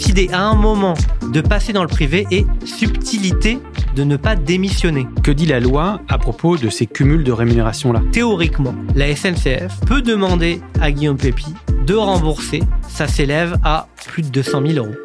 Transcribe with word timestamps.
décider 0.00 0.30
à 0.32 0.40
un 0.40 0.54
moment 0.54 0.94
de 1.30 1.42
passer 1.42 1.74
dans 1.74 1.82
le 1.82 1.88
privé 1.88 2.26
et 2.30 2.46
subtilité 2.64 3.58
de 3.94 4.02
ne 4.02 4.16
pas 4.16 4.34
démissionner. 4.34 5.06
Que 5.22 5.30
dit 5.30 5.44
la 5.44 5.60
loi 5.60 6.00
à 6.08 6.16
propos 6.16 6.56
de 6.56 6.70
ces 6.70 6.86
cumuls 6.86 7.22
de 7.22 7.32
rémunération-là? 7.32 8.00
Théoriquement, 8.10 8.74
la 8.96 9.14
SNCF 9.14 9.78
peut 9.86 10.00
demander 10.00 10.62
à 10.80 10.90
Guillaume 10.90 11.18
Pépi 11.18 11.54
de 11.86 11.94
rembourser. 11.94 12.62
Ça 12.88 13.08
s'élève 13.08 13.58
à 13.62 13.88
plus 14.06 14.22
de 14.22 14.28
200 14.28 14.62
000 14.68 14.86
euros. 14.86 14.96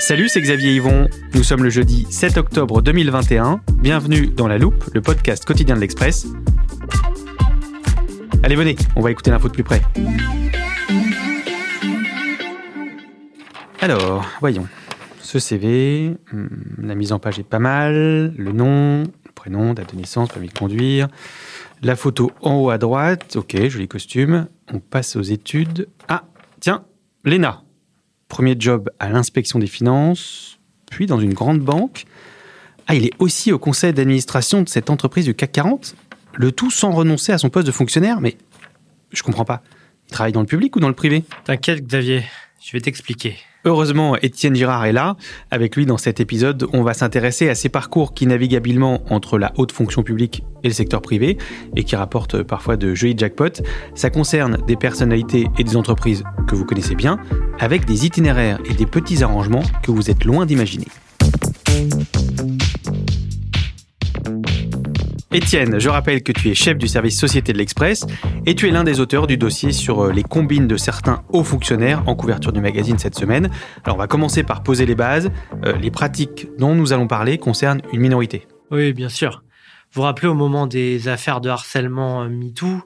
Salut, 0.00 0.28
c'est 0.28 0.40
Xavier 0.40 0.74
Yvon. 0.74 1.06
Nous 1.34 1.44
sommes 1.44 1.62
le 1.62 1.70
jeudi 1.70 2.04
7 2.10 2.36
octobre 2.36 2.82
2021. 2.82 3.60
Bienvenue 3.80 4.26
dans 4.26 4.48
La 4.48 4.58
Loupe, 4.58 4.90
le 4.92 5.02
podcast 5.02 5.44
quotidien 5.44 5.76
de 5.76 5.80
l'Express. 5.80 6.26
Allez, 8.44 8.54
venez, 8.54 8.76
on 8.94 9.00
va 9.00 9.10
écouter 9.10 9.30
l'info 9.30 9.48
de 9.48 9.52
plus 9.52 9.64
près. 9.64 9.82
Alors, 13.80 14.24
voyons. 14.40 14.66
Ce 15.20 15.40
CV, 15.40 16.16
hmm, 16.32 16.46
la 16.82 16.94
mise 16.94 17.12
en 17.12 17.18
page 17.18 17.40
est 17.40 17.44
pas 17.46 17.58
mal, 17.58 18.32
le 18.36 18.52
nom, 18.52 19.02
le 19.02 19.32
prénom, 19.34 19.74
date 19.74 19.92
de 19.92 19.98
naissance, 19.98 20.28
permis 20.28 20.48
de 20.48 20.56
conduire, 20.56 21.08
la 21.82 21.96
photo 21.96 22.30
en 22.40 22.54
haut 22.54 22.70
à 22.70 22.78
droite, 22.78 23.36
ok, 23.36 23.68
joli 23.68 23.88
costume. 23.88 24.46
On 24.72 24.78
passe 24.78 25.16
aux 25.16 25.22
études. 25.22 25.88
Ah, 26.08 26.24
tiens, 26.60 26.84
Léna. 27.24 27.62
Premier 28.28 28.54
job 28.58 28.90
à 29.00 29.10
l'inspection 29.10 29.58
des 29.58 29.66
finances, 29.66 30.58
puis 30.90 31.06
dans 31.06 31.18
une 31.18 31.34
grande 31.34 31.60
banque. 31.60 32.04
Ah, 32.86 32.94
il 32.94 33.04
est 33.04 33.12
aussi 33.18 33.52
au 33.52 33.58
conseil 33.58 33.92
d'administration 33.92 34.62
de 34.62 34.68
cette 34.68 34.90
entreprise 34.90 35.24
du 35.24 35.34
CAC 35.34 35.52
40 35.52 35.94
Le 36.34 36.52
tout 36.52 36.70
sans 36.70 36.90
renoncer 36.90 37.32
à 37.32 37.38
son 37.38 37.50
poste 37.50 37.66
de 37.66 37.72
fonctionnaire 37.72 38.20
Mais 38.20 38.36
je 39.12 39.22
comprends 39.22 39.44
pas. 39.44 39.62
Il 40.08 40.12
travaille 40.12 40.32
dans 40.32 40.40
le 40.40 40.46
public 40.46 40.74
ou 40.76 40.80
dans 40.80 40.88
le 40.88 40.94
privé? 40.94 41.24
T'inquiète, 41.44 41.86
Xavier, 41.86 42.24
je 42.64 42.72
vais 42.72 42.80
t'expliquer. 42.80 43.36
Heureusement, 43.64 44.16
Étienne 44.16 44.54
Girard 44.54 44.86
est 44.86 44.92
là. 44.92 45.16
Avec 45.50 45.76
lui, 45.76 45.84
dans 45.84 45.98
cet 45.98 46.20
épisode, 46.20 46.66
on 46.72 46.82
va 46.82 46.94
s'intéresser 46.94 47.50
à 47.50 47.54
ces 47.54 47.68
parcours 47.68 48.14
qui 48.14 48.26
naviguent 48.26 48.54
habilement 48.54 49.02
entre 49.12 49.38
la 49.38 49.52
haute 49.56 49.72
fonction 49.72 50.02
publique 50.02 50.44
et 50.62 50.68
le 50.68 50.74
secteur 50.74 51.02
privé 51.02 51.36
et 51.76 51.84
qui 51.84 51.96
rapportent 51.96 52.42
parfois 52.42 52.76
de 52.76 52.94
jolis 52.94 53.18
jackpots. 53.18 53.62
Ça 53.94 54.10
concerne 54.10 54.58
des 54.66 54.76
personnalités 54.76 55.48
et 55.58 55.64
des 55.64 55.76
entreprises 55.76 56.24
que 56.46 56.54
vous 56.54 56.64
connaissez 56.64 56.94
bien, 56.94 57.18
avec 57.58 57.84
des 57.84 58.06
itinéraires 58.06 58.60
et 58.64 58.74
des 58.74 58.86
petits 58.86 59.22
arrangements 59.22 59.64
que 59.82 59.90
vous 59.90 60.08
êtes 60.08 60.24
loin 60.24 60.46
d'imaginer. 60.46 60.86
Étienne, 65.30 65.78
je 65.78 65.90
rappelle 65.90 66.22
que 66.22 66.32
tu 66.32 66.48
es 66.48 66.54
chef 66.54 66.78
du 66.78 66.88
service 66.88 67.20
Société 67.20 67.52
de 67.52 67.58
l'Express 67.58 68.06
et 68.46 68.54
tu 68.54 68.66
es 68.66 68.70
l'un 68.70 68.82
des 68.82 68.98
auteurs 68.98 69.26
du 69.26 69.36
dossier 69.36 69.72
sur 69.72 70.06
euh, 70.06 70.10
les 70.10 70.22
combines 70.22 70.66
de 70.66 70.78
certains 70.78 71.22
hauts 71.28 71.44
fonctionnaires 71.44 72.02
en 72.06 72.14
couverture 72.14 72.50
du 72.50 72.62
magazine 72.62 72.98
cette 72.98 73.14
semaine. 73.14 73.50
Alors 73.84 73.96
on 73.96 73.98
va 73.98 74.06
commencer 74.06 74.42
par 74.42 74.62
poser 74.62 74.86
les 74.86 74.94
bases. 74.94 75.30
Euh, 75.66 75.76
les 75.76 75.90
pratiques 75.90 76.48
dont 76.58 76.74
nous 76.74 76.94
allons 76.94 77.08
parler 77.08 77.36
concernent 77.36 77.82
une 77.92 78.00
minorité. 78.00 78.46
Oui, 78.70 78.94
bien 78.94 79.10
sûr. 79.10 79.42
Vous 79.92 80.00
vous 80.00 80.02
rappelez 80.02 80.28
au 80.28 80.34
moment 80.34 80.66
des 80.66 81.08
affaires 81.08 81.42
de 81.42 81.50
harcèlement 81.50 82.22
euh, 82.22 82.28
MeToo, 82.30 82.80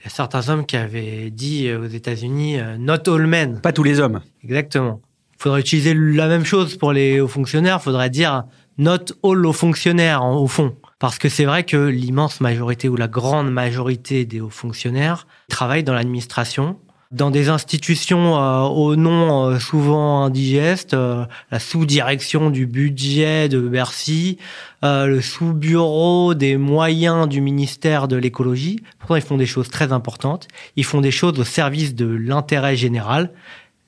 il 0.00 0.04
y 0.04 0.06
a 0.08 0.10
certains 0.10 0.50
hommes 0.50 0.66
qui 0.66 0.76
avaient 0.76 1.30
dit 1.30 1.72
aux 1.72 1.86
États-Unis 1.86 2.58
Not 2.78 3.08
all 3.08 3.26
men. 3.26 3.62
Pas 3.62 3.72
tous 3.72 3.82
les 3.82 3.98
hommes. 3.98 4.20
Exactement. 4.44 5.00
Il 5.32 5.42
faudrait 5.42 5.60
utiliser 5.60 5.94
la 5.94 6.28
même 6.28 6.44
chose 6.44 6.76
pour 6.76 6.92
les 6.92 7.18
hauts 7.18 7.28
fonctionnaires. 7.28 7.78
Il 7.80 7.84
faudrait 7.84 8.10
dire 8.10 8.44
Not 8.76 9.06
all 9.24 9.46
hauts 9.46 9.52
fonctionnaires, 9.54 10.22
au 10.22 10.46
fond. 10.46 10.76
Parce 10.98 11.18
que 11.18 11.28
c'est 11.28 11.44
vrai 11.44 11.64
que 11.64 11.76
l'immense 11.76 12.40
majorité 12.40 12.88
ou 12.88 12.96
la 12.96 13.08
grande 13.08 13.50
majorité 13.50 14.24
des 14.24 14.40
hauts 14.40 14.50
fonctionnaires 14.50 15.26
travaillent 15.48 15.84
dans 15.84 15.94
l'administration, 15.94 16.76
dans 17.10 17.30
des 17.30 17.48
institutions 17.48 18.36
euh, 18.36 18.62
au 18.62 18.94
nom 18.96 19.46
euh, 19.46 19.58
souvent 19.58 20.24
indigeste, 20.24 20.92
euh, 20.92 21.24
la 21.50 21.58
sous-direction 21.58 22.50
du 22.50 22.66
budget 22.66 23.48
de 23.48 23.60
Bercy, 23.60 24.38
le 24.82 25.20
sous-bureau 25.20 26.34
des 26.34 26.56
moyens 26.56 27.28
du 27.28 27.40
ministère 27.40 28.08
de 28.08 28.16
l'écologie. 28.16 28.80
Pourtant, 28.98 29.16
ils 29.16 29.22
font 29.22 29.36
des 29.36 29.46
choses 29.46 29.70
très 29.70 29.92
importantes. 29.92 30.48
Ils 30.76 30.84
font 30.84 31.00
des 31.00 31.10
choses 31.10 31.38
au 31.38 31.44
service 31.44 31.94
de 31.94 32.06
l'intérêt 32.06 32.76
général 32.76 33.30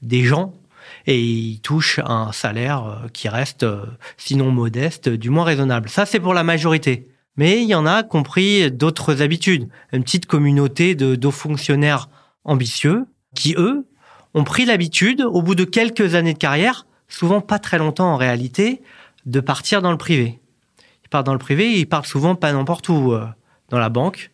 des 0.03 0.23
gens 0.23 0.53
et 1.07 1.21
ils 1.21 1.61
touchent 1.61 2.01
un 2.05 2.33
salaire 2.33 2.85
euh, 2.85 3.09
qui 3.13 3.29
reste, 3.29 3.63
euh, 3.63 3.85
sinon 4.17 4.51
modeste, 4.51 5.09
du 5.09 5.31
moins 5.31 5.45
raisonnable. 5.45 5.89
Ça, 5.89 6.07
c'est 6.07 6.21
pour 6.21 6.35
la 6.35 6.45
majorité. 6.45 7.09
Mais 7.37 7.63
il 7.63 7.69
y 7.69 7.75
en 7.75 7.87
a 7.87 8.03
compris 8.03 8.71
d'autres 8.71 9.23
habitudes. 9.23 9.69
Une 9.93 10.03
petite 10.03 10.27
communauté 10.27 10.95
de 10.95 11.27
hauts 11.27 11.31
fonctionnaires 11.31 12.09
ambitieux 12.45 13.07
qui, 13.35 13.55
eux, 13.57 13.87
ont 14.35 14.45
pris 14.45 14.65
l'habitude, 14.65 15.23
au 15.23 15.43
bout 15.43 15.55
de 15.55 15.65
quelques 15.65 16.15
années 16.15 16.35
de 16.35 16.39
carrière, 16.39 16.87
souvent 17.09 17.41
pas 17.41 17.59
très 17.59 17.79
longtemps 17.79 18.13
en 18.13 18.17
réalité, 18.17 18.83
de 19.27 19.41
partir 19.41 19.83
dans 19.83 19.91
le 19.91 19.99
privé. 19.99 20.41
Ils 21.05 21.09
partent 21.09 21.27
dans 21.27 21.33
le 21.33 21.39
privé, 21.39 21.79
ils 21.79 21.87
partent 21.87 22.07
souvent 22.07 22.35
pas 22.35 22.53
n'importe 22.53 22.89
où, 22.89 23.13
euh, 23.13 23.27
dans 23.69 23.79
la 23.79 23.89
banque, 23.89 24.31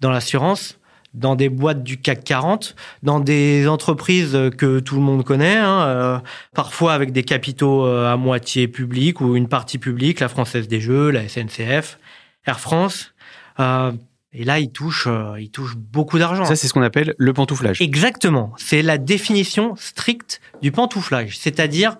dans 0.00 0.10
l'assurance, 0.10 0.77
dans 1.14 1.34
des 1.34 1.48
boîtes 1.48 1.82
du 1.82 1.98
CAC 1.98 2.24
40, 2.24 2.76
dans 3.02 3.20
des 3.20 3.66
entreprises 3.66 4.38
que 4.56 4.78
tout 4.78 4.96
le 4.96 5.00
monde 5.00 5.24
connaît, 5.24 5.56
hein, 5.56 5.82
euh, 5.86 6.18
parfois 6.54 6.92
avec 6.92 7.12
des 7.12 7.22
capitaux 7.22 7.86
euh, 7.86 8.12
à 8.12 8.16
moitié 8.16 8.68
publics 8.68 9.20
ou 9.20 9.36
une 9.36 9.48
partie 9.48 9.78
publique, 9.78 10.20
la 10.20 10.28
Française 10.28 10.68
des 10.68 10.80
Jeux, 10.80 11.10
la 11.10 11.28
SNCF, 11.28 11.98
Air 12.46 12.60
France. 12.60 13.14
Euh, 13.58 13.92
et 14.32 14.44
là, 14.44 14.58
ils 14.58 14.70
touchent, 14.70 15.08
ils 15.38 15.50
touchent 15.50 15.76
beaucoup 15.76 16.18
d'argent. 16.18 16.44
Ça, 16.44 16.54
c'est 16.54 16.68
ce 16.68 16.74
qu'on 16.74 16.82
appelle 16.82 17.14
le 17.16 17.32
pantouflage. 17.32 17.80
Exactement. 17.80 18.52
C'est 18.58 18.82
la 18.82 18.98
définition 18.98 19.74
stricte 19.76 20.40
du 20.60 20.70
pantouflage. 20.70 21.38
C'est-à-dire, 21.38 21.96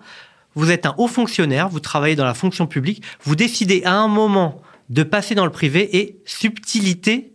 vous 0.53 0.69
êtes 0.69 0.85
un 0.85 0.93
haut 0.99 1.07
fonctionnaire, 1.07 1.69
vous 1.69 1.79
travaillez 1.79 2.15
dans 2.15 2.25
la 2.25 2.35
fonction 2.35 2.67
publique, 2.67 3.03
vous 3.23 3.35
décidez 3.35 3.81
à 3.83 3.95
un 3.95 4.07
moment 4.07 4.61
de 4.89 5.01
passer 5.03 5.33
dans 5.33 5.45
le 5.45 5.51
privé 5.51 5.97
et 5.97 6.21
subtilité 6.25 7.28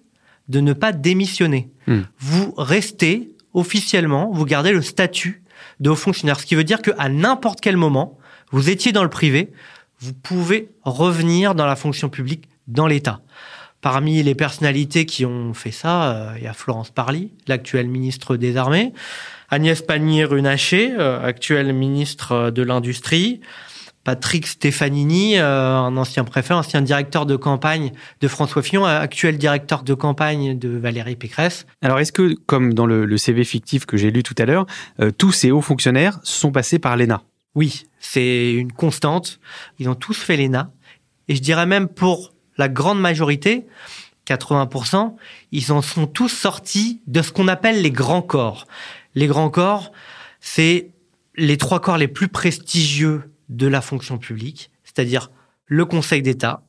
de 0.48 0.60
ne 0.60 0.72
pas 0.72 0.92
démissionner. 0.92 1.70
Hmm. 1.86 2.02
Vous 2.18 2.54
restez 2.56 3.30
officiellement, 3.54 4.30
vous 4.32 4.44
gardez 4.44 4.72
le 4.72 4.82
statut 4.82 5.42
de 5.80 5.90
haut 5.90 5.96
fonctionnaire, 5.96 6.38
ce 6.40 6.46
qui 6.46 6.54
veut 6.54 6.64
dire 6.64 6.82
qu'à 6.82 7.08
n'importe 7.08 7.60
quel 7.60 7.76
moment, 7.76 8.18
vous 8.50 8.70
étiez 8.70 8.92
dans 8.92 9.02
le 9.02 9.10
privé, 9.10 9.50
vous 10.00 10.12
pouvez 10.12 10.70
revenir 10.82 11.54
dans 11.54 11.66
la 11.66 11.76
fonction 11.76 12.08
publique, 12.08 12.48
dans 12.66 12.86
l'État. 12.86 13.20
Parmi 13.80 14.22
les 14.22 14.34
personnalités 14.34 15.04
qui 15.04 15.26
ont 15.26 15.52
fait 15.52 15.70
ça, 15.70 16.12
euh, 16.12 16.34
il 16.38 16.44
y 16.44 16.46
a 16.46 16.52
Florence 16.54 16.90
Parly, 16.90 17.32
l'actuelle 17.46 17.88
ministre 17.88 18.36
des 18.36 18.56
Armées, 18.56 18.92
Agnès 19.50 19.82
Pannier-Runacher, 19.82 20.94
euh, 20.98 21.22
actuelle 21.24 21.72
ministre 21.72 22.50
de 22.50 22.62
l'Industrie, 22.62 23.40
Patrick 24.04 24.46
Stefanini, 24.46 25.38
euh, 25.38 25.76
un 25.76 25.96
ancien 25.96 26.24
préfet, 26.24 26.52
ancien 26.52 26.82
directeur 26.82 27.24
de 27.24 27.36
campagne 27.36 27.92
de 28.20 28.28
François 28.28 28.62
Fillon, 28.62 28.84
actuel 28.84 29.38
directeur 29.38 29.82
de 29.82 29.94
campagne 29.94 30.58
de 30.58 30.68
Valérie 30.68 31.16
Pécresse. 31.16 31.66
Alors 31.82 31.98
est-ce 31.98 32.12
que, 32.12 32.34
comme 32.46 32.74
dans 32.74 32.86
le, 32.86 33.16
CV 33.16 33.44
fictif 33.44 33.86
que 33.86 33.96
j'ai 33.96 34.10
lu 34.10 34.22
tout 34.22 34.34
à 34.38 34.44
l'heure, 34.44 34.66
euh, 35.00 35.10
tous 35.10 35.32
ces 35.32 35.50
hauts 35.50 35.62
fonctionnaires 35.62 36.20
sont 36.22 36.52
passés 36.52 36.78
par 36.78 36.96
l'ENA? 36.96 37.22
Oui, 37.54 37.84
c'est 37.98 38.52
une 38.52 38.72
constante. 38.72 39.40
Ils 39.78 39.88
ont 39.88 39.94
tous 39.94 40.18
fait 40.18 40.36
l'ENA. 40.36 40.70
Et 41.28 41.34
je 41.34 41.40
dirais 41.40 41.64
même 41.64 41.88
pour 41.88 42.34
la 42.58 42.68
grande 42.68 43.00
majorité, 43.00 43.66
80%, 44.26 45.14
ils 45.52 45.72
en 45.72 45.80
sont 45.80 46.06
tous 46.06 46.28
sortis 46.28 47.00
de 47.06 47.22
ce 47.22 47.32
qu'on 47.32 47.48
appelle 47.48 47.80
les 47.80 47.90
grands 47.90 48.22
corps. 48.22 48.66
Les 49.14 49.26
grands 49.26 49.50
corps, 49.50 49.92
c'est 50.40 50.90
les 51.36 51.56
trois 51.56 51.80
corps 51.80 51.96
les 51.96 52.08
plus 52.08 52.28
prestigieux 52.28 53.30
de 53.48 53.66
la 53.66 53.80
fonction 53.80 54.18
publique, 54.18 54.70
c'est-à-dire 54.84 55.30
le 55.66 55.84
Conseil 55.84 56.22
d'État, 56.22 56.62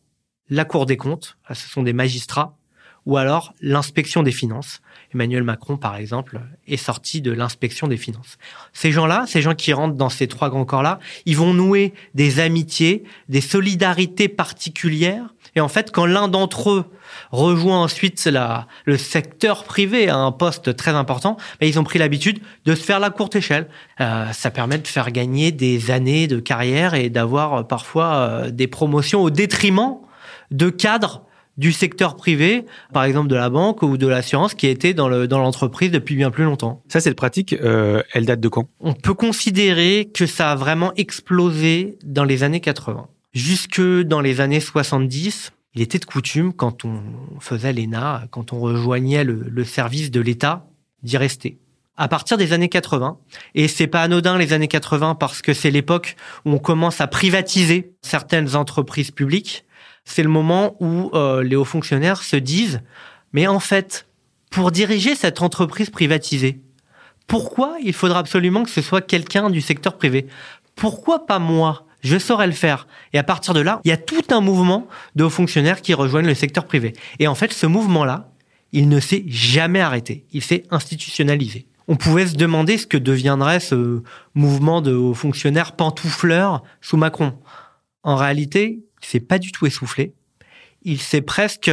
la 0.50 0.66
Cour 0.66 0.86
des 0.86 0.98
comptes, 0.98 1.38
ce 1.51 1.68
sont 1.68 1.83
des 1.83 1.94
magistrats, 1.94 2.57
ou 3.06 3.18
alors 3.18 3.54
l'inspection 3.62 4.24
des 4.24 4.31
finances. 4.31 4.81
Emmanuel 5.13 5.44
Macron, 5.44 5.77
par 5.77 5.95
exemple, 5.95 6.42
est 6.68 6.77
sorti 6.77 7.22
de 7.22 7.31
l'inspection 7.31 7.88
des 7.88 7.98
finances. 7.98 8.38
Ces 8.74 8.92
gens-là, 8.92 9.25
ces 9.27 9.42
gens 9.42 9.54
qui 9.54 9.74
rentrent 9.74 9.95
dans 9.95 10.10
ces 10.10 10.27
trois 10.27 10.50
grands 10.50 10.66
corps-là, 10.66 11.00
ils 11.25 11.38
vont 11.38 11.54
nouer 11.54 11.94
des 12.16 12.39
amitiés, 12.39 13.04
des 13.30 13.42
solidarités 13.42 14.28
particulières. 14.28 15.34
Et 15.56 15.62
en 15.62 15.68
fait, 15.68 15.92
quand 15.92 16.06
l'un 16.06 16.28
d'entre 16.28 16.72
eux 16.72 16.86
rejoint 17.31 17.81
ensuite 17.81 18.24
la, 18.25 18.68
le 18.86 18.98
secteur 18.98 19.63
privé 19.63 20.10
à 20.10 20.18
un 20.18 20.31
poste 20.31 20.75
très 20.75 20.92
important, 20.92 21.38
mais 21.62 21.69
ils 21.69 21.80
ont 21.80 21.84
pris 21.84 22.00
l'habitude 22.00 22.40
de 22.66 22.75
se 22.75 22.84
faire 22.84 23.00
la 23.00 23.10
courte 23.10 23.36
échelle. 23.36 23.68
Euh, 24.02 24.31
ça 24.34 24.52
permet 24.52 24.78
de 24.78 24.88
faire 24.88 25.12
gagner 25.12 25.52
des 25.52 25.92
années 25.92 26.28
de 26.28 26.40
carrière 26.40 26.94
et 26.94 27.10
d'avoir 27.10 27.54
euh, 27.54 27.63
parfois 27.63 28.13
euh, 28.16 28.52
des 28.52 28.68
promotions 28.68 29.22
au 29.22 29.30
détriment 29.30 29.96
de 30.52 30.69
cadres 30.69 31.25
du 31.57 31.72
secteur 31.72 32.16
privé, 32.16 32.66
par 32.94 33.04
exemple 33.04 33.28
de 33.28 33.36
la 33.36 33.50
banque 33.50 33.81
ou 33.81 33.98
de 33.98 34.07
l'assurance, 34.07 34.54
qui 34.54 34.68
étaient 34.68 34.94
dans 34.94 35.07
l'entreprise 35.07 35.92
dans 35.92 35.96
depuis 35.96 36.16
bien 36.16 36.31
plus 36.31 36.44
longtemps. 36.44 36.84
Ça, 36.90 37.00
cette 37.00 37.16
pratique, 37.16 37.54
euh, 37.54 38.02
elle 38.13 38.25
date 38.25 38.42
de 38.42 38.50
quand? 38.50 38.68
On 38.81 38.94
peut 38.94 39.13
considérer 39.13 40.10
que 40.13 40.25
ça 40.25 40.52
a 40.52 40.56
vraiment 40.56 40.94
explosé 40.96 41.98
dans 42.04 42.25
les 42.25 42.44
années 42.44 42.60
80. 42.60 43.07
Jusque 43.35 43.81
dans 43.81 44.21
les 44.21 44.39
années 44.39 44.61
70, 44.61 45.51
il 45.73 45.81
était 45.81 45.99
de 45.99 46.05
coutume, 46.05 46.53
quand 46.53 46.85
on 46.85 47.01
faisait 47.41 47.73
l'ENA, 47.73 48.23
quand 48.31 48.53
on 48.53 48.61
rejoignait 48.61 49.25
le, 49.25 49.63
service 49.65 50.09
de 50.09 50.21
l'État, 50.21 50.65
d'y 51.03 51.17
rester. 51.17 51.59
À 51.97 52.07
partir 52.07 52.37
des 52.37 52.53
années 52.53 52.69
80, 52.69 53.17
et 53.53 53.67
c'est 53.67 53.87
pas 53.87 54.03
anodin 54.03 54.37
les 54.37 54.53
années 54.53 54.69
80 54.69 55.15
parce 55.15 55.41
que 55.41 55.53
c'est 55.53 55.69
l'époque 55.69 56.15
où 56.45 56.51
on 56.51 56.59
commence 56.59 57.01
à 57.01 57.07
privatiser 57.07 57.91
certaines 58.01 58.55
entreprises 58.55 59.11
publiques, 59.11 59.65
c'est 60.05 60.23
le 60.23 60.29
moment 60.29 60.77
où 60.79 61.11
euh, 61.13 61.43
les 61.43 61.57
hauts 61.57 61.65
fonctionnaires 61.65 62.23
se 62.23 62.37
disent 62.37 62.81
mais 63.33 63.47
en 63.47 63.59
fait, 63.59 64.07
pour 64.49 64.71
diriger 64.71 65.13
cette 65.13 65.41
entreprise 65.41 65.89
privatisée, 65.89 66.61
pourquoi 67.27 67.75
il 67.83 67.91
faudra 67.91 68.19
absolument 68.19 68.63
que 68.63 68.69
ce 68.69 68.81
soit 68.81 69.01
quelqu'un 69.01 69.49
du 69.49 69.59
secteur 69.59 69.97
privé? 69.97 70.27
Pourquoi 70.75 71.25
pas 71.25 71.39
moi? 71.39 71.85
Je 72.06 72.18
saurais 72.18 72.48
le 72.48 72.54
faire. 72.54 72.88
Et 73.13 73.18
à 73.18 73.24
partir 73.24 73.54
de 73.54 73.60
là, 73.60 73.81
il 73.84 73.90
y 73.90 73.92
a 73.92 73.98
tout 73.98 74.24
un 74.30 74.42
mouvement 74.42 74.88
de 75.16 75.24
hauts 75.24 75.30
fonctionnaires 75.30 75.81
qui 75.81 75.94
rejoignent 75.94 76.28
le 76.28 76.36
secteur 76.36 76.66
privé. 76.66 76.94
Et 77.19 77.28
en 77.28 77.36
fait, 77.36 77.52
ce 77.52 77.66
mouvement-là, 77.66 78.31
il 78.72 78.90
ne 78.90 79.00
s'est 79.00 79.24
jamais 79.28 79.81
arrêté. 79.81 80.25
Il 80.31 80.44
s'est 80.44 80.63
institutionnalisé. 80.69 81.68
On 81.88 81.96
pouvait 81.96 82.28
se 82.28 82.36
demander 82.36 82.78
ce 82.78 82.88
que 82.88 82.98
deviendrait 82.98 83.60
ce 83.60 84.02
mouvement 84.34 84.81
de 84.81 84.94
hauts 84.94 85.13
fonctionnaires 85.13 85.74
pantoufleurs 85.74 86.63
sous 86.81 86.98
Macron. 86.98 87.38
En 88.04 88.16
réalité, 88.16 88.84
il 89.02 89.06
s'est 89.06 89.19
pas 89.19 89.40
du 89.40 89.52
tout 89.52 89.66
essoufflé. 89.66 90.13
Il 90.84 91.00
s'est 91.00 91.22
presque 91.22 91.72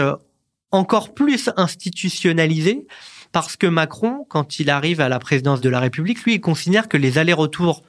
encore 0.71 1.13
plus 1.13 1.51
institutionnalisé 1.57 2.87
parce 3.33 3.57
que 3.57 3.67
Macron, 3.67 4.27
quand 4.29 4.59
il 4.59 4.71
arrive 4.71 5.01
à 5.01 5.09
la 5.09 5.19
présidence 5.19 5.61
de 5.61 5.69
la 5.69 5.81
République, 5.81 6.23
lui, 6.25 6.35
il 6.35 6.41
considère 6.41 6.89
que 6.89 6.97
les 6.97 7.19
allers-retours 7.19 7.83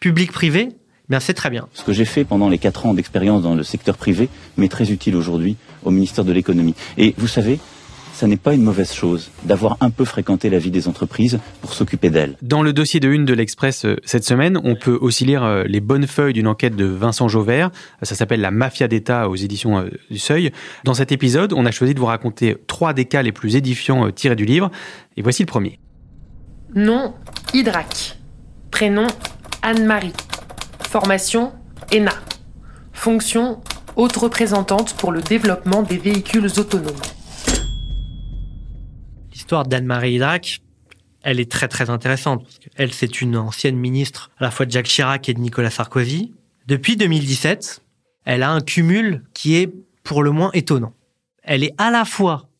public-privé, 0.00 0.70
bien 1.08 1.20
c'est 1.20 1.34
très 1.34 1.50
bien. 1.50 1.68
Ce 1.72 1.84
que 1.84 1.92
j'ai 1.92 2.04
fait 2.04 2.24
pendant 2.24 2.48
les 2.48 2.58
quatre 2.58 2.86
ans 2.86 2.94
d'expérience 2.94 3.42
dans 3.42 3.54
le 3.54 3.62
secteur 3.62 3.96
privé 3.96 4.28
m'est 4.56 4.68
très 4.68 4.90
utile 4.90 5.16
aujourd'hui 5.16 5.56
au 5.84 5.90
ministère 5.90 6.24
de 6.24 6.32
l'économie. 6.32 6.74
Et 6.96 7.14
vous 7.18 7.28
savez, 7.28 7.58
ça 8.12 8.26
n'est 8.26 8.36
pas 8.36 8.54
une 8.54 8.62
mauvaise 8.62 8.92
chose 8.92 9.30
d'avoir 9.42 9.78
un 9.80 9.90
peu 9.90 10.04
fréquenté 10.04 10.50
la 10.50 10.58
vie 10.58 10.70
des 10.70 10.86
entreprises 10.86 11.40
pour 11.60 11.72
s'occuper 11.72 12.10
d'elles. 12.10 12.36
Dans 12.42 12.62
le 12.62 12.72
dossier 12.72 13.00
de 13.00 13.08
une 13.08 13.24
de 13.24 13.34
l'Express 13.34 13.84
euh, 13.84 13.96
cette 14.04 14.24
semaine, 14.24 14.60
on 14.62 14.76
peut 14.76 14.98
aussi 15.00 15.24
lire 15.24 15.42
euh, 15.42 15.64
les 15.66 15.80
bonnes 15.80 16.06
feuilles 16.06 16.32
d'une 16.32 16.46
enquête 16.46 16.76
de 16.76 16.84
Vincent 16.84 17.28
Jauvert. 17.28 17.70
Ça 18.02 18.14
s'appelle 18.14 18.40
La 18.40 18.50
mafia 18.50 18.86
d'État 18.86 19.28
aux 19.28 19.36
éditions 19.36 19.78
euh, 19.78 19.90
du 20.10 20.18
Seuil. 20.18 20.52
Dans 20.84 20.94
cet 20.94 21.10
épisode, 21.10 21.52
on 21.52 21.66
a 21.66 21.70
choisi 21.70 21.94
de 21.94 21.98
vous 21.98 22.06
raconter 22.06 22.56
trois 22.66 22.92
des 22.92 23.06
cas 23.06 23.22
les 23.22 23.32
plus 23.32 23.56
édifiants 23.56 24.10
tirés 24.10 24.36
du 24.36 24.44
livre. 24.44 24.70
Et 25.16 25.22
voici 25.22 25.42
le 25.42 25.48
premier. 25.48 25.78
Nom 26.74 27.14
Hydrac. 27.52 28.18
Prénom 28.70 29.06
Anne-Marie. 29.62 30.12
Formation 30.92 31.54
ENA. 31.90 32.12
Fonction 32.92 33.62
haute 33.96 34.14
représentante 34.14 34.94
pour 34.98 35.10
le 35.10 35.22
développement 35.22 35.82
des 35.82 35.96
véhicules 35.96 36.44
autonomes 36.58 37.00
l'histoire 39.32 39.66
d'Anne-Marie 39.66 40.16
Hydrac, 40.16 40.60
elle 41.22 41.40
est 41.40 41.50
très 41.50 41.66
très 41.68 41.88
intéressante. 41.88 42.46
elle, 42.76 42.92
c'est 42.92 43.22
une 43.22 43.38
ancienne 43.38 43.76
ministre 43.76 44.30
à 44.38 44.44
la 44.44 44.50
fois 44.50 44.66
de 44.66 44.70
Jacques 44.70 44.86
Chirac 44.86 45.30
et 45.30 45.34
de 45.34 45.40
Nicolas 45.40 45.70
Sarkozy. 45.70 46.34
Depuis 46.66 46.98
2017, 46.98 47.82
elle 48.26 48.42
a 48.42 48.50
un 48.50 48.60
cumul 48.60 49.24
qui 49.32 49.56
est 49.56 49.72
pour 50.04 50.22
le 50.22 50.30
moins 50.30 50.50
étonnant. 50.52 50.92
Elle 51.42 51.64
est 51.64 51.74
à 51.78 51.90
la 51.90 52.04
fois 52.04 52.50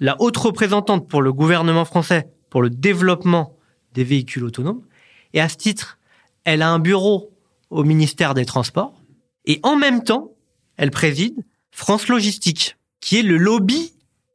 la 0.00 0.16
haute 0.20 0.38
représentante 0.38 1.06
pour 1.06 1.20
le 1.20 1.34
gouvernement 1.34 1.84
français 1.84 2.30
pour 2.48 2.62
le 2.62 2.70
développement 2.70 3.56
des 3.92 4.04
véhicules 4.04 4.44
autonomes, 4.44 4.80
et 5.34 5.40
à 5.42 5.50
ce 5.50 5.56
titre, 5.56 5.98
elle 6.44 6.62
a 6.62 6.70
un 6.70 6.78
bureau 6.78 7.30
au 7.70 7.84
ministère 7.84 8.34
des 8.34 8.44
Transports, 8.44 9.00
et 9.44 9.60
en 9.62 9.76
même 9.76 10.04
temps, 10.04 10.32
elle 10.76 10.90
préside 10.90 11.44
France 11.70 12.08
Logistique, 12.08 12.76
qui 13.00 13.18
est 13.18 13.22
le 13.22 13.36
lobby, 13.36 13.92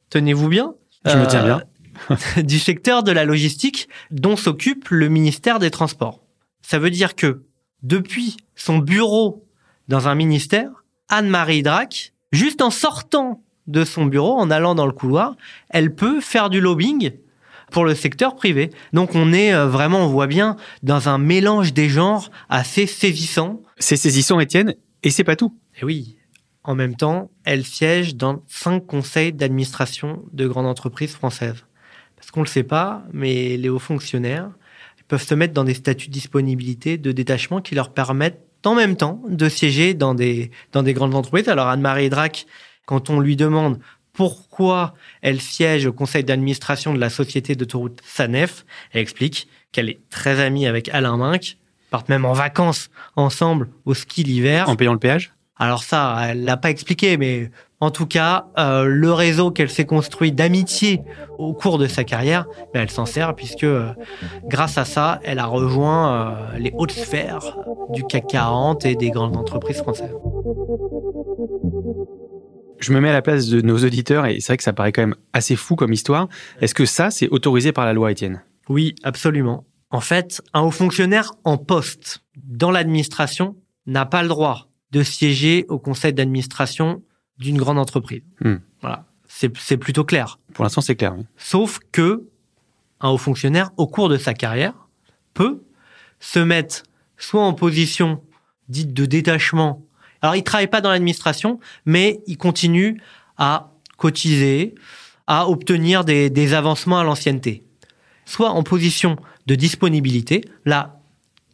tenez-vous 0.10 0.50
bien, 0.50 0.74
je 1.06 1.18
me 1.18 1.28
tiens 1.28 1.44
bien, 1.44 1.64
du 2.44 2.60
secteur 2.60 3.04
de 3.04 3.12
la 3.12 3.26
logistique 3.26 3.90
dont 4.12 4.36
s'occupe 4.36 4.90
le 4.90 5.10
ministère 5.10 5.60
des 5.60 5.72
Transports. 5.72 6.22
Ça 6.62 6.80
veut 6.80 6.90
dire 6.90 7.16
que 7.16 7.44
depuis 7.82 8.38
son 8.56 8.78
bureau 8.78 9.46
dans 9.88 10.08
un 10.08 10.16
ministère, 10.16 10.70
Anne-Marie 11.10 11.64
Drac, 11.64 12.14
juste 12.32 12.62
en 12.62 12.72
sortant 12.72 13.44
de 13.68 13.86
son 13.86 14.06
bureau, 14.06 14.38
en 14.38 14.50
allant 14.50 14.76
dans 14.76 14.86
le 14.86 14.94
couloir, 14.94 15.36
elle 15.70 15.94
peut 15.94 16.22
faire 16.22 16.50
du 16.50 16.62
lobbying 16.62 17.12
pour 17.74 17.84
le 17.84 17.96
secteur 17.96 18.36
privé. 18.36 18.70
Donc 18.94 19.16
on 19.16 19.34
est 19.34 19.54
euh, 19.54 19.68
vraiment, 19.68 20.06
on 20.06 20.08
voit 20.08 20.28
bien, 20.28 20.56
dans 20.84 21.10
un 21.10 21.18
mélange 21.18 21.74
des 21.74 21.90
genres 21.90 22.32
assez 22.48 22.88
saisissant. 22.88 23.62
C'est 23.78 23.98
saisissant, 23.98 24.40
Étienne, 24.40 24.76
et 25.04 25.10
c'est 25.10 25.26
pas 25.26 25.36
tout. 25.36 25.54
Et 25.82 25.84
oui. 25.84 26.16
En 26.64 26.76
même 26.76 26.96
temps, 26.96 27.30
elle 27.44 27.66
siège 27.66 28.16
dans 28.16 28.42
cinq 28.48 28.86
conseils 28.86 29.34
d'administration 29.34 30.24
de 30.32 30.48
grandes 30.48 30.68
entreprises 30.68 31.12
françaises 31.12 31.66
parce 32.24 32.32
qu'on 32.32 32.40
le 32.40 32.48
sait 32.48 32.64
pas, 32.64 33.04
mais 33.12 33.58
les 33.58 33.68
hauts 33.68 33.80
fonctionnaires 33.80 34.50
peuvent 35.10 35.22
se 35.22 35.36
mettre 35.36 35.54
dans 35.54 35.66
des 35.66 35.74
statuts 35.74 36.08
de 36.08 36.14
disponibilité, 36.14 36.98
de 36.98 37.12
détachement 37.12 37.60
qui 37.60 37.76
leur 37.76 37.94
permettent 37.94 38.40
en 38.64 38.76
même 38.76 38.96
temps 38.96 39.22
de 39.28 39.50
siéger 39.50 39.94
dans 39.94 40.16
des, 40.16 40.50
dans 40.72 40.84
des 40.84 40.94
grandes 40.94 41.16
entreprises. 41.16 41.50
Alors 41.50 41.68
Anne-Marie 41.68 42.10
Drac, 42.10 42.46
quand 42.86 43.10
on 43.10 43.20
lui 43.20 43.36
demande 43.36 43.78
pourquoi 44.14 44.94
elle 45.22 45.42
siège 45.42 45.86
au 45.86 45.94
conseil 45.94 46.24
d'administration 46.24 46.94
de 46.94 47.00
la 47.00 47.10
société 47.10 47.56
d'autoroute 47.56 48.00
Sanef, 48.06 48.66
elle 48.92 49.02
explique 49.02 49.48
qu'elle 49.72 49.90
est 49.90 50.00
très 50.10 50.40
amie 50.40 50.68
avec 50.68 50.90
Alain 50.90 51.18
Minck, 51.18 51.58
partent 51.90 52.10
même 52.10 52.26
en 52.26 52.34
vacances 52.34 52.90
ensemble 53.16 53.70
au 53.86 53.94
ski 53.94 54.24
l'hiver. 54.24 54.70
En 54.70 54.76
payant 54.76 54.94
le 54.94 55.00
péage? 55.00 55.34
Alors 55.58 55.84
ça, 55.84 56.18
elle 56.30 56.46
l'a 56.46 56.58
pas 56.58 56.70
expliqué, 56.70 57.18
mais 57.18 57.52
en 57.80 57.92
tout 57.92 58.08
cas, 58.08 58.48
euh, 58.58 58.86
le 58.86 59.12
réseau 59.12 59.52
qu'elle 59.52 59.70
s'est 59.70 59.86
construit 59.86 60.32
d'amitié 60.32 61.02
au 61.38 61.54
cours 61.54 61.78
de 61.78 61.88
sa 61.88 62.04
carrière, 62.04 62.48
ben, 62.74 62.82
elle 62.82 62.90
s'en 62.90 63.06
sert 63.06 63.36
puisque 63.36 63.64
euh, 63.64 63.92
grâce 64.46 64.78
à 64.78 64.86
ça, 64.86 65.20
elle 65.24 65.38
a 65.38 65.46
rejoint 65.46 66.14
euh, 66.14 66.58
les 66.60 66.72
hautes 66.76 66.92
sphères 66.92 67.58
du 67.90 68.04
CAC 68.06 68.28
40 68.28 68.86
et 68.86 68.96
des 68.96 69.10
grandes 69.10 69.36
entreprises 69.36 69.78
françaises. 69.78 70.14
Je 72.84 72.92
me 72.92 73.00
mets 73.00 73.10
à 73.10 73.14
la 73.14 73.22
place 73.22 73.48
de 73.48 73.62
nos 73.62 73.78
auditeurs 73.78 74.26
et 74.26 74.42
c'est 74.42 74.48
vrai 74.48 74.58
que 74.58 74.64
ça 74.64 74.74
paraît 74.74 74.92
quand 74.92 75.04
même 75.04 75.16
assez 75.32 75.56
fou 75.56 75.78
comme 75.78 75.94
histoire. 75.94 76.28
Est-ce 76.60 76.76
que 76.76 76.84
ça, 76.84 77.12
c'est 77.12 77.30
autorisé 77.30 77.72
par 77.72 77.86
la 77.86 77.94
loi, 77.94 78.12
Étienne? 78.12 78.42
Oui, 78.68 78.94
absolument. 79.04 79.66
En 79.90 80.02
fait, 80.02 80.42
un 80.54 80.62
haut 80.62 80.72
fonctionnaire 80.72 81.32
en 81.46 81.58
poste 81.58 82.26
dans 82.36 82.72
l'administration 82.72 83.56
n'a 83.86 84.06
pas 84.06 84.22
le 84.22 84.28
droit 84.28 84.68
de 84.92 85.02
siéger 85.02 85.66
au 85.70 85.80
conseil 85.80 86.12
d'administration 86.12 87.02
d'une 87.38 87.56
grande 87.56 87.80
entreprise. 87.80 88.24
Hmm. 88.42 88.58
Voilà, 88.82 89.06
c'est 89.28 89.78
plutôt 89.78 90.04
clair. 90.04 90.40
Pour 90.54 90.66
l'instant, 90.66 90.82
c'est 90.82 90.98
clair. 90.98 91.16
Sauf 91.38 91.80
que 91.94 92.28
un 93.00 93.10
haut 93.10 93.18
fonctionnaire, 93.18 93.72
au 93.78 93.88
cours 93.88 94.10
de 94.10 94.18
sa 94.18 94.34
carrière, 94.34 94.74
peut 95.34 95.64
se 96.20 96.40
mettre 96.40 96.84
soit 97.16 97.44
en 97.44 97.54
position 97.54 98.22
dite 98.68 98.94
de 98.94 99.06
détachement. 99.06 99.86
Alors, 100.24 100.36
il 100.36 100.44
travaille 100.44 100.68
pas 100.68 100.82
dans 100.82 100.90
l'administration, 100.90 101.60
mais 101.86 102.22
il 102.26 102.38
continue 102.38 103.00
à 103.38 103.72
cotiser, 103.98 104.74
à 105.28 105.48
obtenir 105.48 106.04
des, 106.04 106.32
des 106.32 106.54
avancements 106.56 106.98
à 106.98 107.04
l'ancienneté. 107.04 107.64
Soit 108.26 108.50
en 108.50 108.64
position 108.64 109.18
de 109.46 109.56
disponibilité, 109.56 110.46
là, 110.66 111.02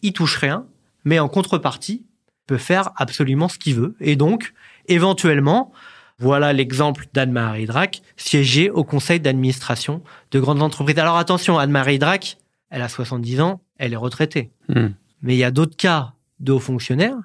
il 0.01 0.13
touche 0.13 0.37
rien, 0.37 0.65
mais 1.03 1.19
en 1.19 1.27
contrepartie, 1.27 2.05
peut 2.49 2.57
faire 2.57 2.89
absolument 2.95 3.47
ce 3.47 3.59
qu'il 3.59 3.75
veut. 3.75 3.95
Et 4.01 4.15
donc, 4.15 4.53
éventuellement, 4.87 5.71
voilà 6.17 6.51
l'exemple 6.51 7.05
d'Anne-Marie 7.13 7.67
Drac, 7.67 8.01
siéger 8.17 8.71
au 8.71 8.83
conseil 8.83 9.19
d'administration 9.19 10.01
de 10.31 10.39
grandes 10.39 10.63
entreprises. 10.63 10.97
Alors 10.97 11.17
attention, 11.17 11.59
Anne-Marie 11.59 11.99
Drac, 11.99 12.37
elle 12.71 12.81
a 12.81 12.89
70 12.89 13.39
ans, 13.41 13.61
elle 13.77 13.93
est 13.93 13.97
retraitée. 13.97 14.49
Hmm. 14.67 14.87
Mais 15.21 15.35
il 15.35 15.37
y 15.37 15.43
a 15.43 15.51
d'autres 15.51 15.77
cas 15.77 16.13
de 16.39 16.51
hauts 16.51 16.59
fonctionnaires. 16.59 17.17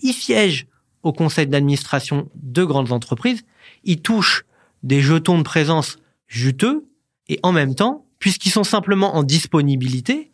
Ils 0.00 0.12
siègent 0.12 0.67
au 1.02 1.12
conseil 1.12 1.46
d'administration 1.46 2.28
de 2.34 2.64
grandes 2.64 2.92
entreprises. 2.92 3.44
Ils 3.84 4.00
touchent 4.00 4.44
des 4.82 5.00
jetons 5.00 5.38
de 5.38 5.42
présence 5.42 5.98
juteux. 6.26 6.86
Et 7.28 7.38
en 7.42 7.52
même 7.52 7.74
temps, 7.74 8.06
puisqu'ils 8.18 8.50
sont 8.50 8.64
simplement 8.64 9.16
en 9.16 9.22
disponibilité, 9.22 10.30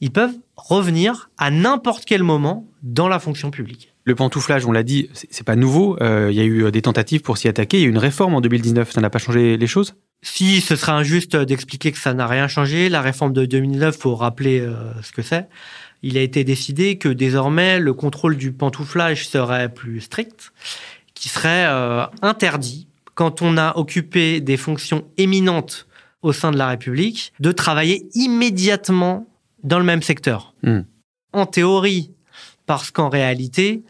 ils 0.00 0.10
peuvent 0.10 0.34
revenir 0.56 1.30
à 1.38 1.50
n'importe 1.50 2.04
quel 2.04 2.22
moment 2.22 2.66
dans 2.82 3.08
la 3.08 3.18
fonction 3.18 3.50
publique. 3.50 3.94
Le 4.04 4.14
pantouflage, 4.14 4.66
on 4.66 4.72
l'a 4.72 4.82
dit, 4.82 5.08
c'est 5.12 5.44
pas 5.44 5.56
nouveau. 5.56 5.96
Euh, 6.02 6.28
il 6.30 6.36
y 6.36 6.40
a 6.40 6.44
eu 6.44 6.64
euh, 6.64 6.70
des 6.70 6.82
tentatives 6.82 7.22
pour 7.22 7.38
s'y 7.38 7.48
attaquer. 7.48 7.78
Il 7.78 7.80
y 7.80 7.84
a 7.84 7.86
eu 7.86 7.90
une 7.90 7.98
réforme 7.98 8.34
en 8.34 8.42
2019. 8.42 8.90
Ça 8.90 9.00
n'a 9.00 9.08
pas 9.08 9.18
changé 9.18 9.56
les 9.56 9.66
choses? 9.66 9.94
Si, 10.20 10.60
ce 10.60 10.76
serait 10.76 10.92
injuste 10.92 11.36
d'expliquer 11.36 11.90
que 11.90 11.98
ça 11.98 12.12
n'a 12.12 12.26
rien 12.26 12.46
changé. 12.46 12.90
La 12.90 13.00
réforme 13.00 13.32
de 13.32 13.46
2009, 13.46 13.96
faut 13.96 14.14
rappeler 14.14 14.60
euh, 14.60 14.74
ce 15.02 15.12
que 15.12 15.22
c'est. 15.22 15.48
Il 16.06 16.18
a 16.18 16.20
été 16.20 16.44
décidé 16.44 16.98
que 16.98 17.08
désormais 17.08 17.80
le 17.80 17.94
contrôle 17.94 18.36
du 18.36 18.52
pantouflage 18.52 19.26
serait 19.26 19.72
plus 19.72 20.02
strict, 20.02 20.52
qui 21.14 21.30
serait 21.30 21.64
interdit 22.20 22.88
quand 23.14 23.40
on 23.40 23.56
a 23.56 23.76
occupé 23.78 24.42
des 24.42 24.58
fonctions 24.58 25.04
éminentes 25.16 25.86
au 26.20 26.32
sein 26.32 26.50
de 26.50 26.58
la 26.58 26.68
République, 26.68 27.32
de 27.40 27.52
travailler 27.52 28.06
immédiatement 28.14 29.26
dans 29.62 29.78
le 29.78 29.84
même 29.84 30.02
secteur. 30.02 30.54
Hmm. 30.62 30.80
En 31.32 31.46
théorie, 31.46 32.10
parce 32.66 32.90
qu'en 32.90 33.08
réalité, 33.08 33.82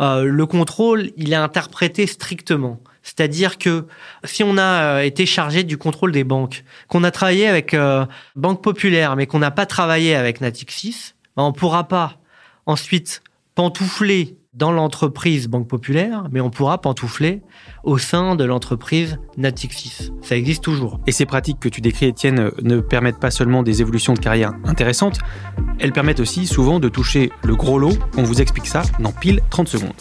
euh, 0.00 0.24
le 0.24 0.46
contrôle, 0.46 1.10
il 1.16 1.32
est 1.32 1.36
interprété 1.36 2.06
strictement. 2.06 2.80
C'est-à-dire 3.02 3.58
que 3.58 3.86
si 4.24 4.42
on 4.42 4.56
a 4.58 4.98
euh, 4.98 5.00
été 5.00 5.26
chargé 5.26 5.64
du 5.64 5.76
contrôle 5.76 6.12
des 6.12 6.24
banques, 6.24 6.64
qu'on 6.88 7.04
a 7.04 7.10
travaillé 7.10 7.46
avec 7.46 7.74
euh, 7.74 8.06
Banque 8.36 8.62
Populaire, 8.62 9.16
mais 9.16 9.26
qu'on 9.26 9.40
n'a 9.40 9.50
pas 9.50 9.66
travaillé 9.66 10.14
avec 10.14 10.40
Natixis, 10.40 11.14
ben, 11.36 11.44
on 11.44 11.52
pourra 11.52 11.84
pas 11.84 12.18
ensuite 12.66 13.22
pantoufler 13.54 14.36
dans 14.54 14.70
l'entreprise 14.70 15.48
Banque 15.48 15.66
Populaire, 15.66 16.24
mais 16.30 16.40
on 16.40 16.50
pourra 16.50 16.78
pantoufler 16.78 17.42
au 17.84 17.96
sein 17.96 18.36
de 18.36 18.44
l'entreprise 18.44 19.18
Natixis. 19.38 20.12
Ça 20.20 20.36
existe 20.36 20.62
toujours. 20.62 21.00
Et 21.06 21.12
ces 21.12 21.24
pratiques 21.24 21.58
que 21.58 21.70
tu 21.70 21.80
décris, 21.80 22.06
Étienne, 22.06 22.50
ne 22.62 22.80
permettent 22.80 23.18
pas 23.18 23.30
seulement 23.30 23.62
des 23.62 23.80
évolutions 23.80 24.12
de 24.12 24.18
carrière 24.18 24.52
intéressantes, 24.64 25.18
elles 25.78 25.92
permettent 25.92 26.20
aussi 26.20 26.46
souvent 26.46 26.80
de 26.80 26.88
toucher 26.88 27.32
le 27.44 27.56
gros 27.56 27.78
lot. 27.78 27.96
On 28.18 28.24
vous 28.24 28.42
explique 28.42 28.66
ça 28.66 28.82
dans 29.00 29.12
pile 29.12 29.40
30 29.50 29.68
secondes. 29.68 29.92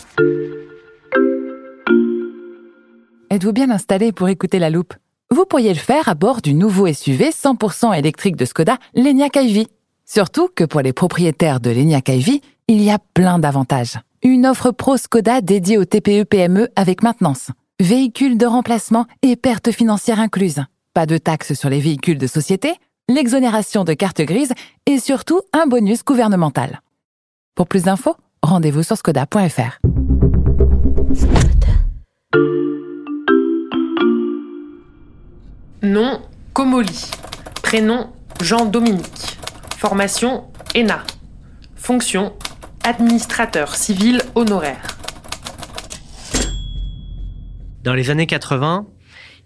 Êtes-vous 3.30 3.54
bien 3.54 3.70
installé 3.70 4.12
pour 4.12 4.28
écouter 4.28 4.60
la 4.60 4.70
loupe? 4.70 4.94
Vous 5.30 5.46
pourriez 5.46 5.74
le 5.74 5.80
faire 5.80 6.10
à 6.10 6.14
bord 6.14 6.42
du 6.42 6.54
nouveau 6.54 6.92
SUV 6.92 7.30
100% 7.30 7.98
électrique 7.98 8.36
de 8.36 8.44
Skoda, 8.44 8.78
l'Enyaq 8.94 9.38
iV. 9.38 9.66
Surtout 10.14 10.50
que 10.54 10.66
pour 10.66 10.82
les 10.82 10.92
propriétaires 10.92 11.62
de 11.62 11.70
l'Enyaq 11.70 12.10
iV, 12.10 12.42
il 12.68 12.82
y 12.82 12.92
a 12.92 13.00
plein 13.14 13.40
d'avantages. 13.40 13.98
Une 14.24 14.46
offre 14.46 14.72
pro 14.72 14.98
Skoda 14.98 15.40
dédiée 15.40 15.78
au 15.78 15.86
TPE-PME 15.86 16.68
avec 16.76 17.02
maintenance, 17.02 17.48
véhicules 17.80 18.38
de 18.38 18.46
remplacement 18.46 19.06
et 19.22 19.38
pertes 19.38 19.72
financières 19.72 20.20
incluses. 20.20 20.66
Pas 20.94 21.06
de 21.06 21.18
taxes 21.18 21.54
sur 21.54 21.70
les 21.70 21.80
véhicules 21.80 22.18
de 22.18 22.28
société, 22.28 22.74
l'exonération 23.08 23.86
de 23.86 23.94
carte 23.94 24.20
grise 24.20 24.52
et 24.86 25.00
surtout 25.00 25.44
un 25.54 25.66
bonus 25.66 26.04
gouvernemental. 26.04 26.82
Pour 27.56 27.68
plus 27.68 27.84
d'infos, 27.84 28.18
rendez-vous 28.44 28.84
sur 28.84 28.98
skoda.fr. 28.98 29.80
Nom 35.82 36.20
Comoli. 36.52 37.10
Prénom 37.64 38.10
Jean-Dominique. 38.42 39.41
Formation 39.82 40.44
ENA. 40.76 41.04
Fonction 41.76 42.34
administrateur 42.84 43.74
civil 43.74 44.22
honoraire. 44.36 44.96
Dans 47.82 47.96
les 47.96 48.12
années 48.12 48.28
80, 48.28 48.86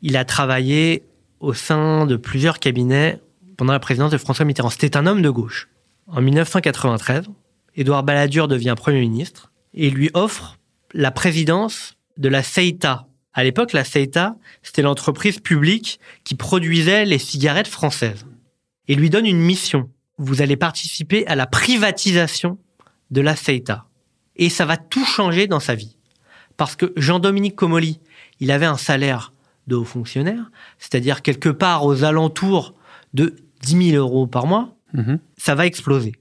il 0.01 0.17
a 0.17 0.25
travaillé 0.25 1.03
au 1.39 1.53
sein 1.53 2.05
de 2.05 2.17
plusieurs 2.17 2.59
cabinets 2.59 3.21
pendant 3.55 3.71
la 3.71 3.79
présidence 3.79 4.11
de 4.11 4.17
François 4.17 4.43
Mitterrand. 4.43 4.69
C'était 4.69 4.97
un 4.97 5.07
homme 5.07 5.21
de 5.21 5.29
gauche. 5.29 5.69
En 6.07 6.21
1993, 6.21 7.29
Édouard 7.77 8.03
Balladur 8.03 8.49
devient 8.49 8.75
Premier 8.75 8.99
ministre 8.99 9.53
et 9.73 9.89
lui 9.89 10.11
offre 10.13 10.59
la 10.93 11.11
présidence 11.11 11.95
de 12.17 12.27
la 12.27 12.43
CEITA. 12.43 13.07
À 13.33 13.43
l'époque, 13.45 13.71
la 13.71 13.85
CEITA, 13.85 14.35
c'était 14.63 14.81
l'entreprise 14.81 15.39
publique 15.39 16.01
qui 16.25 16.35
produisait 16.35 17.05
les 17.05 17.19
cigarettes 17.19 17.69
françaises. 17.69 18.25
Et 18.89 18.95
lui 18.95 19.09
donne 19.09 19.25
une 19.25 19.39
mission. 19.39 19.89
Vous 20.17 20.41
allez 20.41 20.55
participer 20.55 21.25
à 21.27 21.35
la 21.35 21.45
privatisation 21.45 22.57
de 23.11 23.21
la 23.21 23.35
CEITA. 23.35 23.85
Et 24.35 24.49
ça 24.49 24.65
va 24.65 24.77
tout 24.77 25.05
changer 25.05 25.47
dans 25.47 25.59
sa 25.59 25.75
vie. 25.75 25.97
Parce 26.57 26.75
que 26.75 26.93
Jean-Dominique 26.95 27.55
Comolli, 27.55 27.99
il 28.39 28.51
avait 28.51 28.65
un 28.65 28.77
salaire 28.77 29.33
de 29.67 29.75
haut 29.75 29.85
fonctionnaire, 29.85 30.51
c'est-à-dire 30.77 31.21
quelque 31.21 31.49
part 31.49 31.85
aux 31.85 32.03
alentours 32.03 32.73
de 33.13 33.35
10 33.61 33.91
000 33.91 33.97
euros 33.97 34.27
par 34.27 34.45
mois. 34.47 34.75
Mhm. 34.93 35.19
Ça 35.37 35.55
va 35.55 35.65
exploser. 35.65 36.13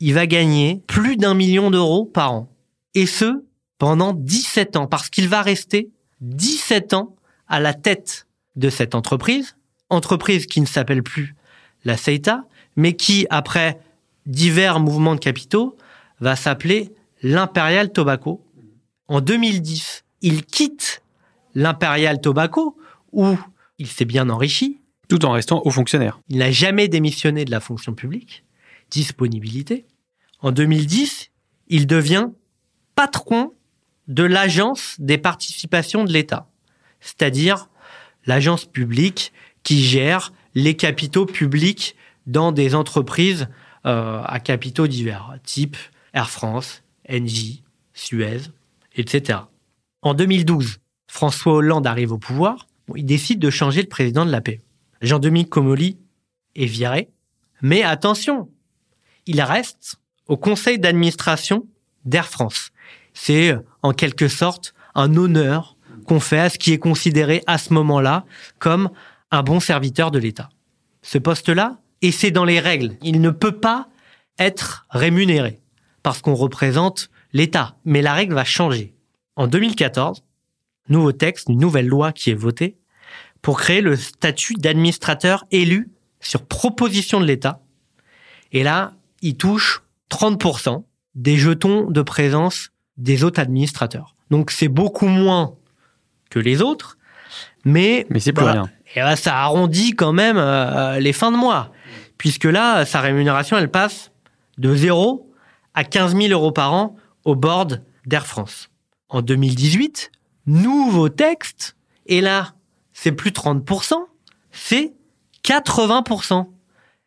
Il 0.00 0.14
va 0.14 0.26
gagner 0.26 0.82
plus 0.86 1.16
d'un 1.16 1.34
million 1.34 1.70
d'euros 1.70 2.04
par 2.04 2.32
an. 2.32 2.52
Et 2.94 3.06
ce, 3.06 3.44
pendant 3.78 4.12
17 4.12 4.76
ans, 4.76 4.86
parce 4.86 5.10
qu'il 5.10 5.28
va 5.28 5.42
rester 5.42 5.90
17 6.20 6.94
ans 6.94 7.16
à 7.48 7.60
la 7.60 7.74
tête 7.74 8.26
de 8.56 8.70
cette 8.70 8.94
entreprise, 8.94 9.56
entreprise 9.90 10.46
qui 10.46 10.60
ne 10.60 10.66
s'appelle 10.66 11.02
plus 11.02 11.34
la 11.84 11.96
CEITA, 11.96 12.44
mais 12.76 12.94
qui, 12.94 13.26
après 13.30 13.80
divers 14.26 14.80
mouvements 14.80 15.14
de 15.14 15.20
capitaux, 15.20 15.76
va 16.20 16.36
s'appeler 16.36 16.92
l'Imperial 17.22 17.92
Tobacco. 17.92 18.44
En 19.08 19.20
2010, 19.20 20.04
il 20.22 20.44
quitte 20.44 21.02
l'Imperial 21.54 22.20
Tobacco, 22.20 22.76
où 23.12 23.36
il 23.78 23.88
s'est 23.88 24.04
bien 24.04 24.30
enrichi. 24.30 24.78
Tout 25.08 25.24
en 25.24 25.32
restant 25.32 25.60
haut 25.64 25.70
fonctionnaire. 25.70 26.20
Il 26.28 26.38
n'a 26.38 26.50
jamais 26.50 26.88
démissionné 26.88 27.44
de 27.44 27.50
la 27.50 27.60
fonction 27.60 27.92
publique. 27.92 28.44
Disponibilité. 28.90 29.84
En 30.40 30.52
2010, 30.52 31.30
il 31.68 31.86
devient 31.86 32.28
patron 32.94 33.52
de 34.08 34.22
l'agence 34.22 34.96
des 34.98 35.18
participations 35.18 36.04
de 36.04 36.12
l'État, 36.12 36.48
c'est-à-dire 37.00 37.68
l'agence 38.26 38.64
publique 38.64 39.32
qui 39.62 39.82
gère 39.82 40.32
les 40.54 40.74
capitaux 40.74 41.26
publics 41.26 41.96
dans 42.26 42.52
des 42.52 42.74
entreprises 42.74 43.48
euh, 43.86 44.22
à 44.24 44.40
capitaux 44.40 44.86
divers, 44.86 45.34
type 45.44 45.76
Air 46.14 46.30
France, 46.30 46.82
Engie, 47.10 47.62
Suez, 47.94 48.40
etc. 48.94 49.40
En 50.02 50.14
2012, 50.14 50.78
François 51.06 51.54
Hollande 51.54 51.86
arrive 51.86 52.12
au 52.12 52.18
pouvoir. 52.18 52.66
Il 52.94 53.06
décide 53.06 53.38
de 53.38 53.50
changer 53.50 53.82
le 53.82 53.88
président 53.88 54.24
de 54.24 54.30
la 54.30 54.40
paix. 54.40 54.60
Jean-Dominique 55.00 55.50
Comolli 55.50 55.98
est 56.54 56.66
viré. 56.66 57.08
Mais 57.60 57.82
attention, 57.82 58.50
il 59.26 59.40
reste 59.40 59.96
au 60.26 60.36
conseil 60.36 60.78
d'administration 60.78 61.66
d'Air 62.04 62.28
France. 62.28 62.70
C'est 63.14 63.56
en 63.82 63.92
quelque 63.92 64.28
sorte 64.28 64.74
un 64.94 65.16
honneur 65.16 65.76
qu'on 66.06 66.20
fait 66.20 66.40
à 66.40 66.48
ce 66.48 66.58
qui 66.58 66.72
est 66.72 66.78
considéré 66.78 67.42
à 67.46 67.58
ce 67.58 67.72
moment-là 67.72 68.24
comme 68.58 68.90
un 69.30 69.42
bon 69.42 69.60
serviteur 69.60 70.10
de 70.10 70.18
l'État. 70.18 70.48
Ce 71.02 71.18
poste-là, 71.18 71.78
et 72.02 72.12
c'est 72.12 72.30
dans 72.30 72.44
les 72.44 72.60
règles, 72.60 72.96
il 73.02 73.20
ne 73.20 73.30
peut 73.30 73.58
pas 73.58 73.88
être 74.38 74.86
rémunéré 74.90 75.60
parce 76.02 76.20
qu'on 76.20 76.34
représente 76.34 77.10
l'État. 77.32 77.76
Mais 77.84 78.02
la 78.02 78.12
règle 78.12 78.34
va 78.34 78.44
changer. 78.44 78.94
En 79.36 79.46
2014, 79.46 80.24
nouveau 80.88 81.12
texte, 81.12 81.48
une 81.48 81.58
nouvelle 81.58 81.86
loi 81.86 82.12
qui 82.12 82.30
est 82.30 82.34
votée 82.34 82.76
pour 83.40 83.58
créer 83.58 83.80
le 83.80 83.96
statut 83.96 84.54
d'administrateur 84.54 85.46
élu 85.50 85.90
sur 86.20 86.44
proposition 86.44 87.20
de 87.20 87.24
l'État. 87.24 87.60
Et 88.52 88.62
là, 88.62 88.92
il 89.22 89.36
touche 89.36 89.82
30% 90.10 90.84
des 91.14 91.36
jetons 91.36 91.90
de 91.90 92.02
présence 92.02 92.70
des 92.96 93.24
autres 93.24 93.40
administrateurs. 93.40 94.14
Donc 94.30 94.50
c'est 94.50 94.68
beaucoup 94.68 95.08
moins 95.08 95.54
que 96.30 96.38
les 96.38 96.62
autres, 96.62 96.98
mais 97.64 98.06
Mais 98.10 98.20
c'est 98.20 98.32
plus 98.32 98.42
voilà. 98.42 98.62
rien. 98.62 98.70
Et 98.94 99.00
là, 99.00 99.16
ça 99.16 99.36
arrondit 99.38 99.92
quand 99.92 100.12
même 100.12 100.36
euh, 100.36 100.98
les 100.98 101.12
fins 101.12 101.32
de 101.32 101.36
mois, 101.36 101.72
puisque 102.22 102.44
là, 102.44 102.84
sa 102.84 103.00
rémunération, 103.00 103.58
elle 103.58 103.68
passe 103.68 104.12
de 104.56 104.72
0 104.76 105.28
à 105.74 105.82
15 105.82 106.14
000 106.14 106.28
euros 106.28 106.52
par 106.52 106.72
an 106.72 106.94
au 107.24 107.34
board 107.34 107.82
d'Air 108.06 108.28
France. 108.28 108.70
En 109.08 109.22
2018, 109.22 110.12
nouveau 110.46 111.08
texte, 111.08 111.74
et 112.06 112.20
là, 112.20 112.54
c'est 112.92 113.10
plus 113.10 113.32
30%, 113.32 113.94
c'est 114.52 114.92
80%. 115.42 116.46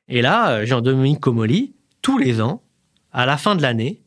Et 0.10 0.22
là, 0.22 0.50
euh, 0.50 0.66
Jean-Dominique 0.66 1.22
Comolli, 1.22 1.76
tous 2.02 2.18
les 2.18 2.42
ans, 2.42 2.62
à 3.14 3.26
la 3.26 3.38
fin 3.38 3.56
de 3.56 3.62
l'année, 3.62 4.02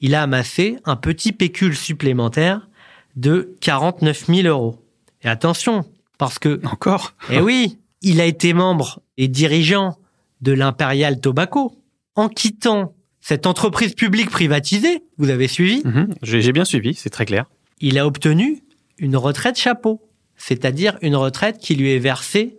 il 0.00 0.14
a 0.14 0.22
amassé 0.22 0.78
un 0.86 0.96
petit 0.96 1.32
pécule 1.32 1.76
supplémentaire 1.76 2.70
de 3.16 3.54
49 3.60 4.28
000 4.28 4.48
euros. 4.48 4.82
Et 5.20 5.28
attention, 5.28 5.84
parce 6.16 6.38
que 6.38 6.58
Encore? 6.64 7.12
Eh 7.28 7.42
oui, 7.42 7.80
il 8.00 8.18
a 8.18 8.24
été 8.24 8.54
membre 8.54 9.02
et 9.18 9.28
dirigeant 9.28 9.98
de 10.44 10.52
l'Imperial 10.52 11.20
Tobacco. 11.20 11.72
En 12.14 12.28
quittant 12.28 12.94
cette 13.20 13.46
entreprise 13.46 13.94
publique 13.94 14.30
privatisée, 14.30 15.02
vous 15.18 15.30
avez 15.30 15.48
suivi, 15.48 15.82
Mhm. 15.84 16.14
J'ai 16.22 16.42
j'ai 16.42 16.52
bien 16.52 16.64
suivi, 16.66 16.94
c'est 16.94 17.10
très 17.10 17.24
clair. 17.24 17.46
il 17.80 17.98
a 17.98 18.06
obtenu 18.06 18.62
une 18.98 19.16
retraite 19.16 19.58
chapeau, 19.58 20.00
c'est-à-dire 20.36 20.96
une 21.02 21.16
retraite 21.16 21.58
qui 21.58 21.74
lui 21.74 21.90
est 21.92 21.98
versée 21.98 22.58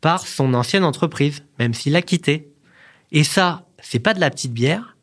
par 0.00 0.26
son 0.26 0.54
ancienne 0.54 0.84
entreprise, 0.84 1.44
même 1.58 1.74
s'il 1.74 1.92
l'a 1.92 2.02
quittée. 2.02 2.52
Et 3.12 3.24
ça, 3.24 3.66
c'est 3.82 3.98
pas 3.98 4.14
de 4.14 4.20
la 4.20 4.30
petite 4.30 4.52
bière. 4.52 4.96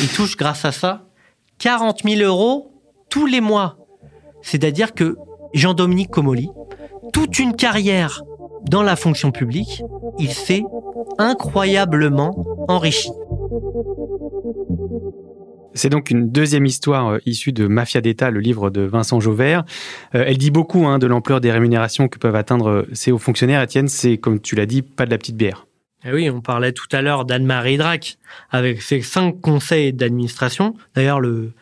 Il 0.00 0.08
touche 0.08 0.36
grâce 0.42 0.64
à 0.64 0.72
ça 0.72 1.08
40 1.58 2.02
000 2.04 2.20
euros 2.22 2.72
tous 3.08 3.26
les 3.26 3.40
mois. 3.40 3.78
C'est-à-dire 4.42 4.92
que 4.94 5.16
Jean-Dominique 5.54 6.10
Comolli, 6.10 6.48
toute 7.12 7.38
une 7.38 7.54
carrière 7.56 8.22
dans 8.66 8.82
la 8.82 8.96
fonction 8.96 9.30
publique, 9.30 9.82
il 10.18 10.30
s'est 10.32 10.62
incroyablement 11.18 12.64
enrichi. 12.68 13.10
C'est 15.74 15.90
donc 15.90 16.10
une 16.10 16.30
deuxième 16.30 16.66
histoire 16.66 17.08
euh, 17.08 17.18
issue 17.26 17.52
de 17.52 17.66
Mafia 17.66 18.00
d'État, 18.00 18.30
le 18.30 18.40
livre 18.40 18.70
de 18.70 18.80
Vincent 18.80 19.20
Jauvert. 19.20 19.64
Euh, 20.14 20.24
elle 20.26 20.38
dit 20.38 20.50
beaucoup 20.50 20.86
hein, 20.86 20.98
de 20.98 21.06
l'ampleur 21.06 21.40
des 21.40 21.52
rémunérations 21.52 22.08
que 22.08 22.18
peuvent 22.18 22.34
atteindre 22.34 22.68
euh, 22.68 22.88
ces 22.92 23.12
hauts 23.12 23.18
fonctionnaires. 23.18 23.62
Étienne, 23.62 23.86
c'est, 23.86 24.18
comme 24.18 24.40
tu 24.40 24.56
l'as 24.56 24.66
dit, 24.66 24.82
pas 24.82 25.06
de 25.06 25.10
la 25.10 25.18
petite 25.18 25.36
bière. 25.36 25.66
Eh 26.04 26.12
oui, 26.12 26.30
on 26.30 26.40
parlait 26.40 26.72
tout 26.72 26.88
à 26.92 27.02
l'heure 27.02 27.24
d'Anne-Marie 27.24 27.76
Drac 27.76 28.18
avec 28.50 28.82
ses 28.82 29.02
cinq 29.02 29.40
conseils 29.40 29.92
d'administration. 29.92 30.74
D'ailleurs, 30.94 31.20
le 31.20 31.52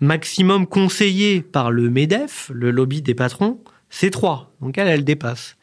maximum 0.00 0.66
conseillé 0.66 1.40
par 1.40 1.70
le 1.70 1.90
MEDEF, 1.90 2.50
le 2.54 2.70
lobby 2.70 3.02
des 3.02 3.14
patrons, 3.14 3.58
c'est 3.88 4.10
3. 4.10 4.52
Donc 4.60 4.78
elle, 4.78 4.88
elle 4.88 5.04
dépasse. 5.04 5.56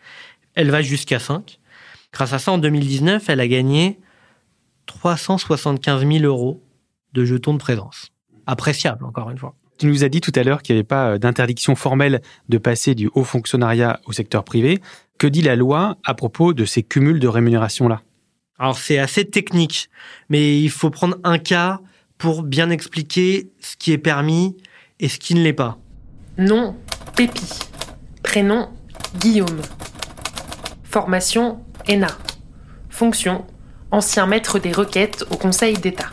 Elle 0.55 0.71
va 0.71 0.81
jusqu'à 0.81 1.19
5. 1.19 1.59
Grâce 2.13 2.31
à 2.31 2.39
ça, 2.39 2.51
en 2.51 2.57
2019, 2.59 3.27
elle 3.29 3.39
a 3.39 3.47
gagné 3.47 3.99
375 4.85 6.07
000 6.07 6.23
euros 6.23 6.61
de 7.13 7.25
jetons 7.25 7.53
de 7.53 7.57
présence. 7.57 8.11
Appréciable, 8.45 9.03
encore 9.05 9.29
une 9.29 9.37
fois. 9.37 9.55
Tu 9.79 9.87
nous 9.87 10.03
as 10.03 10.09
dit 10.09 10.21
tout 10.21 10.31
à 10.35 10.43
l'heure 10.43 10.61
qu'il 10.61 10.75
n'y 10.75 10.79
avait 10.79 10.87
pas 10.87 11.11
euh, 11.11 11.17
d'interdiction 11.17 11.75
formelle 11.75 12.21
de 12.49 12.57
passer 12.57 12.93
du 12.95 13.09
haut 13.15 13.23
fonctionnariat 13.23 13.99
au 14.05 14.11
secteur 14.11 14.43
privé. 14.43 14.79
Que 15.17 15.27
dit 15.27 15.41
la 15.41 15.55
loi 15.55 15.97
à 16.05 16.13
propos 16.13 16.53
de 16.53 16.65
ces 16.65 16.83
cumuls 16.83 17.19
de 17.19 17.27
rémunération-là? 17.27 18.01
Alors 18.59 18.77
c'est 18.77 18.99
assez 18.99 19.25
technique, 19.25 19.89
mais 20.29 20.61
il 20.61 20.69
faut 20.69 20.89
prendre 20.89 21.17
un 21.23 21.39
cas 21.39 21.81
pour 22.17 22.43
bien 22.43 22.69
expliquer 22.69 23.49
ce 23.59 23.75
qui 23.75 23.91
est 23.91 23.97
permis 23.97 24.55
et 24.99 25.09
ce 25.09 25.17
qui 25.17 25.33
ne 25.33 25.41
l'est 25.41 25.53
pas. 25.53 25.77
Nom, 26.37 26.75
Pépi. 27.15 27.59
Prénom, 28.21 28.69
Guillaume. 29.19 29.59
Formation, 30.93 31.65
ENA. 31.89 32.05
Fonction, 32.91 33.47
ancien 33.89 34.27
maître 34.27 34.59
des 34.59 34.71
requêtes 34.71 35.25
au 35.31 35.37
Conseil 35.37 35.73
d'État. 35.73 36.11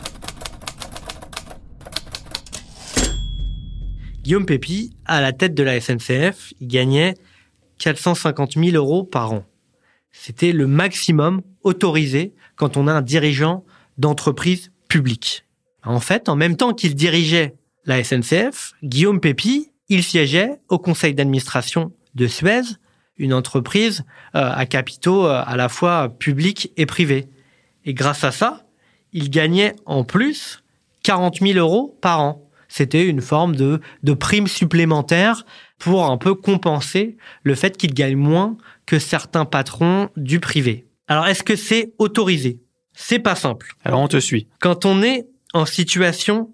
Guillaume 4.23 4.47
Pépi, 4.47 4.97
à 5.05 5.21
la 5.21 5.33
tête 5.33 5.53
de 5.53 5.61
la 5.61 5.79
SNCF, 5.79 6.53
il 6.59 6.67
gagnait 6.67 7.13
450 7.77 8.53
000 8.53 8.69
euros 8.75 9.03
par 9.03 9.33
an. 9.33 9.43
C'était 10.11 10.51
le 10.51 10.65
maximum 10.65 11.43
autorisé 11.61 12.33
quand 12.55 12.75
on 12.75 12.87
a 12.87 12.91
un 12.91 13.03
dirigeant 13.03 13.63
d'entreprise 13.99 14.71
publique. 14.87 15.45
En 15.83 15.99
fait, 15.99 16.27
en 16.27 16.35
même 16.35 16.57
temps 16.57 16.73
qu'il 16.73 16.95
dirigeait 16.95 17.53
la 17.85 18.03
SNCF, 18.03 18.73
Guillaume 18.83 19.19
Pépi, 19.19 19.73
il 19.89 20.01
siégeait 20.01 20.59
au 20.69 20.79
conseil 20.79 21.13
d'administration 21.13 21.91
de 22.15 22.25
Suez, 22.25 22.63
une 23.21 23.33
entreprise 23.33 24.03
euh, 24.35 24.51
à 24.51 24.65
capitaux 24.65 25.25
euh, 25.25 25.43
à 25.45 25.55
la 25.55 25.69
fois 25.69 26.09
publics 26.09 26.73
et 26.75 26.85
privés. 26.85 27.29
Et 27.85 27.93
grâce 27.93 28.23
à 28.23 28.31
ça, 28.31 28.65
il 29.13 29.29
gagnait 29.29 29.75
en 29.85 30.03
plus 30.03 30.63
40 31.03 31.39
000 31.39 31.57
euros 31.57 31.97
par 32.01 32.19
an. 32.19 32.47
C'était 32.67 33.05
une 33.05 33.21
forme 33.21 33.55
de, 33.55 33.79
de 34.03 34.13
prime 34.13 34.47
supplémentaire 34.47 35.45
pour 35.77 36.09
un 36.09 36.17
peu 36.17 36.35
compenser 36.35 37.17
le 37.43 37.55
fait 37.55 37.77
qu'il 37.77 37.93
gagne 37.93 38.15
moins 38.15 38.57
que 38.85 38.97
certains 38.97 39.45
patrons 39.45 40.09
du 40.15 40.39
privé. 40.39 40.87
Alors, 41.07 41.27
est-ce 41.27 41.43
que 41.43 41.55
c'est 41.55 41.93
autorisé? 41.97 42.61
C'est 42.93 43.19
pas 43.19 43.35
simple. 43.35 43.75
Alors, 43.83 43.99
on 43.99 44.07
te 44.07 44.19
suit. 44.19 44.47
Quand 44.59 44.85
on 44.85 45.03
est 45.03 45.27
en 45.53 45.65
situation 45.65 46.51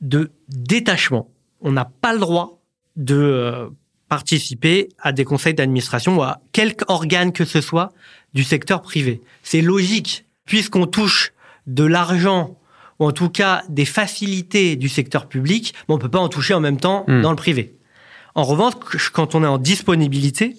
de 0.00 0.30
détachement, 0.48 1.30
on 1.60 1.72
n'a 1.72 1.84
pas 1.84 2.14
le 2.14 2.20
droit 2.20 2.62
de 2.96 3.16
euh, 3.16 3.68
participer 4.10 4.88
à 4.98 5.12
des 5.12 5.24
conseils 5.24 5.54
d'administration 5.54 6.18
ou 6.18 6.22
à 6.22 6.40
quelque 6.52 6.84
organe 6.88 7.32
que 7.32 7.46
ce 7.46 7.60
soit 7.62 7.92
du 8.34 8.44
secteur 8.44 8.82
privé. 8.82 9.22
C'est 9.42 9.62
logique, 9.62 10.26
puisqu'on 10.44 10.86
touche 10.86 11.32
de 11.66 11.84
l'argent 11.84 12.58
ou 12.98 13.06
en 13.06 13.12
tout 13.12 13.30
cas 13.30 13.62
des 13.70 13.84
facilités 13.86 14.76
du 14.76 14.88
secteur 14.88 15.26
public, 15.28 15.72
mais 15.88 15.94
on 15.94 15.98
peut 15.98 16.10
pas 16.10 16.18
en 16.18 16.28
toucher 16.28 16.52
en 16.54 16.60
même 16.60 16.78
temps 16.78 17.04
Hmm. 17.06 17.22
dans 17.22 17.30
le 17.30 17.36
privé. 17.36 17.74
En 18.34 18.42
revanche, 18.44 18.74
quand 19.12 19.34
on 19.34 19.42
est 19.44 19.46
en 19.46 19.58
disponibilité, 19.58 20.56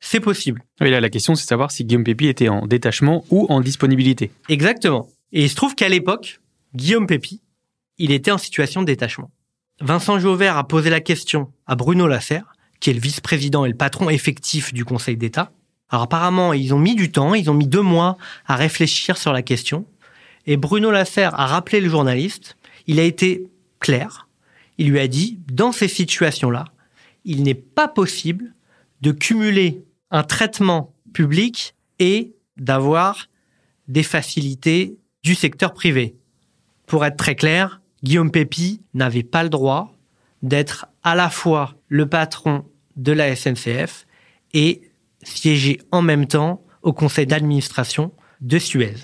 c'est 0.00 0.20
possible. 0.20 0.62
Oui, 0.80 0.90
là, 0.90 1.00
la 1.00 1.10
question, 1.10 1.34
c'est 1.34 1.44
de 1.44 1.48
savoir 1.48 1.70
si 1.70 1.84
Guillaume 1.84 2.04
Pépi 2.04 2.28
était 2.28 2.48
en 2.48 2.66
détachement 2.66 3.24
ou 3.30 3.46
en 3.50 3.60
disponibilité. 3.60 4.30
Exactement. 4.48 5.08
Et 5.32 5.42
il 5.44 5.50
se 5.50 5.54
trouve 5.54 5.74
qu'à 5.74 5.88
l'époque, 5.88 6.40
Guillaume 6.74 7.06
Pépi, 7.06 7.40
il 7.98 8.10
était 8.12 8.30
en 8.30 8.38
situation 8.38 8.80
de 8.80 8.86
détachement. 8.86 9.30
Vincent 9.80 10.18
Jauvert 10.18 10.56
a 10.56 10.66
posé 10.66 10.88
la 10.90 11.00
question 11.00 11.52
à 11.66 11.74
Bruno 11.74 12.06
Lasserre, 12.06 12.54
qui 12.82 12.90
est 12.90 12.94
le 12.94 13.00
vice-président 13.00 13.64
et 13.64 13.68
le 13.68 13.76
patron 13.76 14.10
effectif 14.10 14.74
du 14.74 14.84
Conseil 14.84 15.16
d'État. 15.16 15.52
Alors 15.88 16.02
apparemment, 16.02 16.52
ils 16.52 16.74
ont 16.74 16.80
mis 16.80 16.96
du 16.96 17.12
temps, 17.12 17.32
ils 17.32 17.48
ont 17.48 17.54
mis 17.54 17.68
deux 17.68 17.80
mois 17.80 18.18
à 18.44 18.56
réfléchir 18.56 19.16
sur 19.16 19.32
la 19.32 19.42
question. 19.42 19.86
Et 20.46 20.56
Bruno 20.56 20.90
Lasserre 20.90 21.38
a 21.38 21.46
rappelé 21.46 21.80
le 21.80 21.88
journaliste. 21.88 22.56
Il 22.88 22.98
a 22.98 23.04
été 23.04 23.46
clair. 23.78 24.26
Il 24.78 24.90
lui 24.90 24.98
a 24.98 25.06
dit, 25.06 25.38
dans 25.46 25.70
ces 25.70 25.86
situations-là, 25.86 26.64
il 27.24 27.44
n'est 27.44 27.54
pas 27.54 27.86
possible 27.86 28.52
de 29.00 29.12
cumuler 29.12 29.84
un 30.10 30.24
traitement 30.24 30.92
public 31.12 31.76
et 32.00 32.32
d'avoir 32.56 33.28
des 33.86 34.02
facilités 34.02 34.96
du 35.22 35.36
secteur 35.36 35.72
privé. 35.72 36.16
Pour 36.86 37.04
être 37.04 37.16
très 37.16 37.36
clair, 37.36 37.80
Guillaume 38.02 38.32
Pépi 38.32 38.80
n'avait 38.92 39.22
pas 39.22 39.44
le 39.44 39.50
droit 39.50 39.94
d'être 40.42 40.86
à 41.04 41.14
la 41.14 41.30
fois 41.30 41.76
le 41.86 42.08
patron 42.08 42.64
de 42.96 43.12
la 43.12 43.34
SNCF 43.34 44.06
et 44.54 44.82
siéger 45.22 45.80
en 45.90 46.02
même 46.02 46.26
temps 46.26 46.64
au 46.82 46.92
conseil 46.92 47.26
d'administration 47.26 48.12
de 48.40 48.58
Suez. 48.58 48.94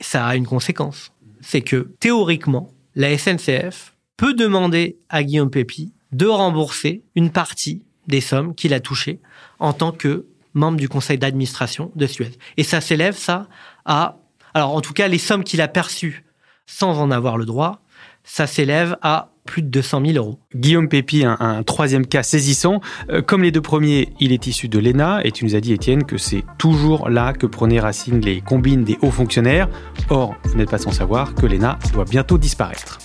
Ça 0.00 0.26
a 0.26 0.36
une 0.36 0.46
conséquence. 0.46 1.12
C'est 1.40 1.62
que 1.62 1.94
théoriquement, 2.00 2.72
la 2.94 3.16
SNCF 3.16 3.94
peut 4.16 4.34
demander 4.34 4.98
à 5.08 5.22
Guillaume 5.22 5.50
Pépi 5.50 5.92
de 6.12 6.26
rembourser 6.26 7.04
une 7.14 7.30
partie 7.30 7.84
des 8.06 8.20
sommes 8.20 8.54
qu'il 8.54 8.74
a 8.74 8.80
touchées 8.80 9.20
en 9.58 9.72
tant 9.72 9.92
que 9.92 10.26
membre 10.54 10.78
du 10.78 10.88
conseil 10.88 11.18
d'administration 11.18 11.90
de 11.96 12.06
Suez. 12.06 12.32
Et 12.56 12.64
ça 12.64 12.80
s'élève, 12.80 13.16
ça, 13.16 13.48
à... 13.84 14.18
Alors, 14.54 14.74
en 14.74 14.80
tout 14.82 14.92
cas, 14.92 15.08
les 15.08 15.18
sommes 15.18 15.44
qu'il 15.44 15.62
a 15.62 15.68
perçues 15.68 16.24
sans 16.66 16.98
en 16.98 17.10
avoir 17.10 17.38
le 17.38 17.46
droit, 17.46 17.82
ça 18.24 18.46
s'élève 18.46 18.96
à 19.02 19.31
plus 19.44 19.62
de 19.62 19.68
200 19.68 20.02
000 20.06 20.18
euros. 20.18 20.38
Guillaume 20.54 20.88
Pépi, 20.88 21.24
un, 21.24 21.36
un 21.38 21.62
troisième 21.62 22.06
cas 22.06 22.22
saisissant. 22.22 22.80
Euh, 23.10 23.22
comme 23.22 23.42
les 23.42 23.50
deux 23.50 23.60
premiers, 23.60 24.10
il 24.20 24.32
est 24.32 24.46
issu 24.46 24.68
de 24.68 24.78
l'ENA 24.78 25.24
et 25.24 25.32
tu 25.32 25.44
nous 25.44 25.54
as 25.54 25.60
dit, 25.60 25.72
Étienne, 25.72 26.04
que 26.04 26.18
c'est 26.18 26.44
toujours 26.58 27.08
là 27.08 27.32
que 27.32 27.46
prenaient 27.46 27.80
racine 27.80 28.20
les 28.20 28.40
combines 28.40 28.84
des 28.84 28.98
hauts 29.02 29.10
fonctionnaires. 29.10 29.68
Or, 30.10 30.34
vous 30.44 30.56
n'êtes 30.56 30.70
pas 30.70 30.78
sans 30.78 30.92
savoir 30.92 31.34
que 31.34 31.46
l'ENA 31.46 31.78
doit 31.92 32.04
bientôt 32.04 32.38
disparaître. 32.38 32.98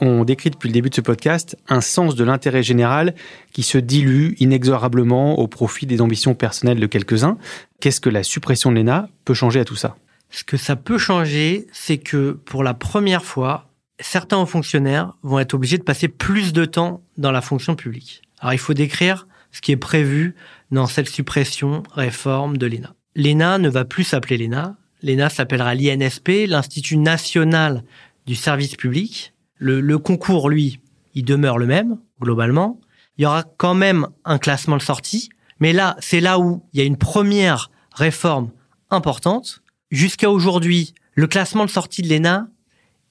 On 0.00 0.24
décrit 0.24 0.50
depuis 0.50 0.68
le 0.68 0.72
début 0.72 0.90
de 0.90 0.94
ce 0.94 1.00
podcast 1.00 1.56
un 1.68 1.80
sens 1.80 2.14
de 2.14 2.24
l'intérêt 2.24 2.62
général 2.62 3.14
qui 3.52 3.62
se 3.62 3.78
dilue 3.78 4.34
inexorablement 4.38 5.38
au 5.38 5.48
profit 5.48 5.86
des 5.86 6.00
ambitions 6.00 6.34
personnelles 6.34 6.80
de 6.80 6.86
quelques-uns. 6.86 7.38
Qu'est-ce 7.80 8.00
que 8.00 8.10
la 8.10 8.22
suppression 8.22 8.70
de 8.70 8.76
l'ENA 8.76 9.08
peut 9.24 9.34
changer 9.34 9.60
à 9.60 9.64
tout 9.64 9.76
ça? 9.76 9.96
Ce 10.30 10.44
que 10.44 10.56
ça 10.56 10.76
peut 10.76 10.98
changer, 10.98 11.66
c'est 11.72 11.98
que 11.98 12.32
pour 12.32 12.62
la 12.62 12.74
première 12.74 13.24
fois, 13.24 13.70
certains 14.00 14.44
fonctionnaires 14.44 15.14
vont 15.22 15.38
être 15.38 15.54
obligés 15.54 15.78
de 15.78 15.84
passer 15.84 16.08
plus 16.08 16.52
de 16.52 16.64
temps 16.64 17.02
dans 17.16 17.30
la 17.30 17.40
fonction 17.40 17.74
publique. 17.74 18.22
Alors 18.40 18.52
il 18.52 18.58
faut 18.58 18.74
décrire 18.74 19.26
ce 19.52 19.60
qui 19.60 19.72
est 19.72 19.76
prévu 19.76 20.34
dans 20.72 20.86
cette 20.86 21.08
suppression 21.08 21.84
réforme 21.92 22.58
de 22.58 22.66
l'ENA. 22.66 22.94
L'ENA 23.14 23.58
ne 23.58 23.68
va 23.68 23.84
plus 23.84 24.04
s'appeler 24.04 24.36
l'ENA. 24.36 24.76
L'ENA 25.02 25.30
s'appellera 25.30 25.74
l'INSP, 25.74 26.46
l'Institut 26.48 26.96
national 26.96 27.84
du 28.26 28.34
service 28.34 28.74
public. 28.74 29.33
Le, 29.56 29.96
concours, 29.98 30.50
lui, 30.50 30.80
il 31.14 31.24
demeure 31.24 31.58
le 31.58 31.66
même, 31.66 31.98
globalement. 32.20 32.80
Il 33.16 33.22
y 33.22 33.26
aura 33.26 33.44
quand 33.44 33.74
même 33.74 34.08
un 34.24 34.38
classement 34.38 34.76
de 34.76 34.82
sortie, 34.82 35.28
mais 35.60 35.72
là, 35.72 35.96
c'est 36.00 36.20
là 36.20 36.38
où 36.38 36.64
il 36.72 36.80
y 36.80 36.82
a 36.82 36.86
une 36.86 36.96
première 36.96 37.70
réforme 37.92 38.50
importante. 38.90 39.62
Jusqu'à 39.90 40.30
aujourd'hui, 40.30 40.94
le 41.14 41.26
classement 41.26 41.64
de 41.64 41.70
sortie 41.70 42.02
de 42.02 42.08
l'ENA 42.08 42.48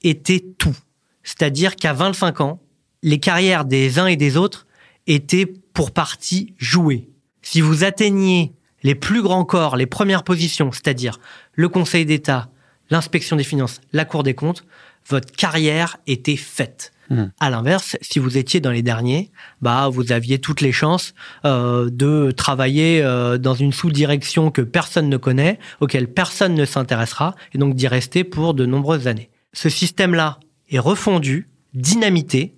était 0.02 0.44
tout. 0.58 0.76
C'est-à-dire 1.22 1.76
qu'à 1.76 1.94
25 1.94 2.42
ans, 2.42 2.60
les 3.02 3.18
carrières 3.18 3.64
des 3.64 3.98
uns 3.98 4.06
et 4.06 4.16
des 4.16 4.36
autres 4.36 4.66
étaient 5.06 5.46
pour 5.46 5.90
partie 5.90 6.54
jouées. 6.58 7.08
Si 7.42 7.60
vous 7.60 7.84
atteigniez 7.84 8.54
les 8.82 8.94
plus 8.94 9.22
grands 9.22 9.44
corps, 9.44 9.76
les 9.76 9.86
premières 9.86 10.24
positions, 10.24 10.70
c'est-à-dire 10.72 11.18
le 11.54 11.68
Conseil 11.68 12.04
d'État, 12.06 12.50
l'inspection 12.90 13.36
des 13.36 13.44
finances, 13.44 13.80
la 13.92 14.04
Cour 14.04 14.22
des 14.22 14.34
comptes, 14.34 14.64
votre 15.08 15.32
carrière 15.32 15.96
était 16.06 16.36
faite. 16.36 16.92
Mmh. 17.10 17.24
À 17.38 17.50
l'inverse, 17.50 17.96
si 18.00 18.18
vous 18.18 18.38
étiez 18.38 18.60
dans 18.60 18.70
les 18.70 18.82
derniers, 18.82 19.30
bah 19.60 19.88
vous 19.88 20.12
aviez 20.12 20.38
toutes 20.38 20.62
les 20.62 20.72
chances 20.72 21.14
euh, 21.44 21.90
de 21.90 22.30
travailler 22.30 23.02
euh, 23.02 23.36
dans 23.36 23.54
une 23.54 23.72
sous-direction 23.72 24.50
que 24.50 24.62
personne 24.62 25.08
ne 25.08 25.16
connaît, 25.16 25.58
auquel 25.80 26.08
personne 26.08 26.54
ne 26.54 26.64
s'intéressera, 26.64 27.34
et 27.52 27.58
donc 27.58 27.74
d'y 27.74 27.88
rester 27.88 28.24
pour 28.24 28.54
de 28.54 28.64
nombreuses 28.64 29.06
années. 29.06 29.30
Ce 29.52 29.68
système-là 29.68 30.40
est 30.70 30.78
refondu, 30.78 31.48
dynamité. 31.74 32.54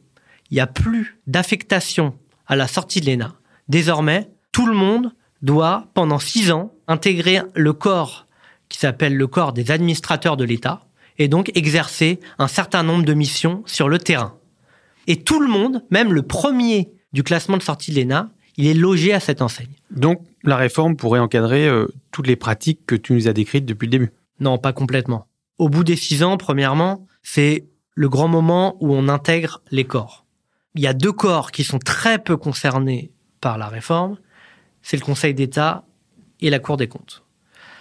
Il 0.51 0.55
n'y 0.55 0.61
a 0.61 0.69
plus 0.69 1.19
d'affectation 1.27 2.15
à 2.47 2.55
la 2.55 2.69
sortie 2.69 3.01
de 3.01 3.07
l'ENA. 3.07 3.35
Désormais, 3.69 4.31
tout 4.53 4.67
le 4.67 4.75
monde 4.75 5.13
doit, 5.43 5.89
pendant 5.95 6.21
six 6.21 6.53
ans, 6.53 6.73
intégrer 6.87 7.41
le 7.55 7.73
corps 7.73 8.27
qui 8.69 8.79
s'appelle 8.79 9.17
le 9.17 9.27
corps 9.27 9.53
des 9.53 9.71
administrateurs 9.71 10.37
de 10.37 10.45
l'État, 10.45 10.86
et 11.19 11.29
donc 11.29 11.51
exercer 11.55 12.21
un 12.39 12.49
certain 12.49 12.83
nombre 12.83 13.05
de 13.05 13.15
missions 13.15 13.63
sur 13.67 13.89
le 13.89 13.99
terrain. 13.99 14.39
Et 15.07 15.17
tout 15.17 15.41
le 15.41 15.49
monde, 15.49 15.85
même 15.91 16.13
le 16.13 16.23
premier 16.23 16.91
du 17.13 17.23
classement 17.23 17.57
de 17.57 17.63
sortie 17.63 17.93
de 17.93 18.01
l'ENA, 18.01 18.31
il 18.57 18.67
est 18.67 18.75
logé 18.75 19.13
à 19.13 19.21
cette 19.21 19.43
enseigne. 19.43 19.75
Donc 19.91 20.21
la 20.43 20.57
réforme 20.57 20.97
pourrait 20.97 21.21
encadrer 21.21 21.69
euh, 21.69 21.87
toutes 22.11 22.27
les 22.27 22.37
pratiques 22.37 22.87
que 22.87 22.95
tu 22.95 23.13
nous 23.13 23.29
as 23.29 23.33
décrites 23.33 23.67
depuis 23.67 23.87
le 23.87 23.91
début. 23.91 24.13
Non, 24.41 24.59
pas 24.59 24.73
complètement. 24.73 25.27
Au 25.59 25.69
bout 25.69 25.85
des 25.85 25.97
six 25.97 26.23
ans, 26.23 26.37
premièrement, 26.37 27.07
c'est 27.23 27.67
le 27.95 28.09
grand 28.09 28.29
moment 28.29 28.77
où 28.81 28.95
on 28.95 29.09
intègre 29.09 29.63
les 29.71 29.85
corps. 29.85 30.27
Il 30.75 30.83
y 30.83 30.87
a 30.87 30.93
deux 30.93 31.13
corps 31.13 31.53
qui 31.53 31.65
sont 31.65 31.79
très 31.79 32.19
peu 32.19 32.37
concernés 32.37 33.11
par 33.41 33.57
la 33.57 33.69
réforme. 33.69 34.19
C'est 34.83 34.99
le 34.99 35.05
Conseil 35.05 35.33
d'État 35.33 35.85
et 36.41 36.51
la 36.51 36.59
Cour 36.59 36.77
des 36.77 36.89
comptes. 36.89 37.25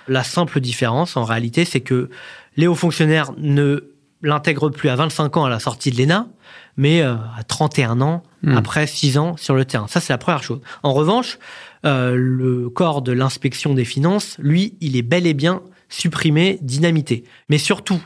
La 0.07 0.23
simple 0.23 0.59
différence, 0.59 1.17
en 1.17 1.23
réalité, 1.23 1.65
c'est 1.65 1.81
que 1.81 2.09
les 2.57 2.67
hauts 2.67 2.75
fonctionnaires 2.75 3.31
ne 3.37 3.91
l'intègrent 4.21 4.69
plus 4.69 4.89
à 4.89 4.95
25 4.95 5.37
ans 5.37 5.45
à 5.45 5.49
la 5.49 5.59
sortie 5.59 5.91
de 5.91 5.97
l'ENA, 5.97 6.27
mais 6.77 7.01
euh, 7.01 7.15
à 7.37 7.43
31 7.43 8.01
ans, 8.01 8.23
Hmm. 8.45 8.57
après 8.57 8.85
6 8.85 9.17
ans 9.17 9.37
sur 9.37 9.55
le 9.55 9.65
terrain. 9.65 9.87
Ça, 9.87 9.99
c'est 9.99 10.13
la 10.13 10.19
première 10.19 10.43
chose. 10.43 10.61
En 10.83 10.93
revanche, 10.93 11.39
euh, 11.83 12.15
le 12.15 12.69
corps 12.69 13.01
de 13.01 13.11
l'inspection 13.11 13.73
des 13.73 13.85
finances, 13.85 14.37
lui, 14.39 14.77
il 14.81 14.95
est 14.95 15.01
bel 15.01 15.25
et 15.25 15.33
bien 15.33 15.63
supprimé, 15.89 16.59
dynamité. 16.61 17.23
Mais 17.49 17.57
surtout, 17.57 17.99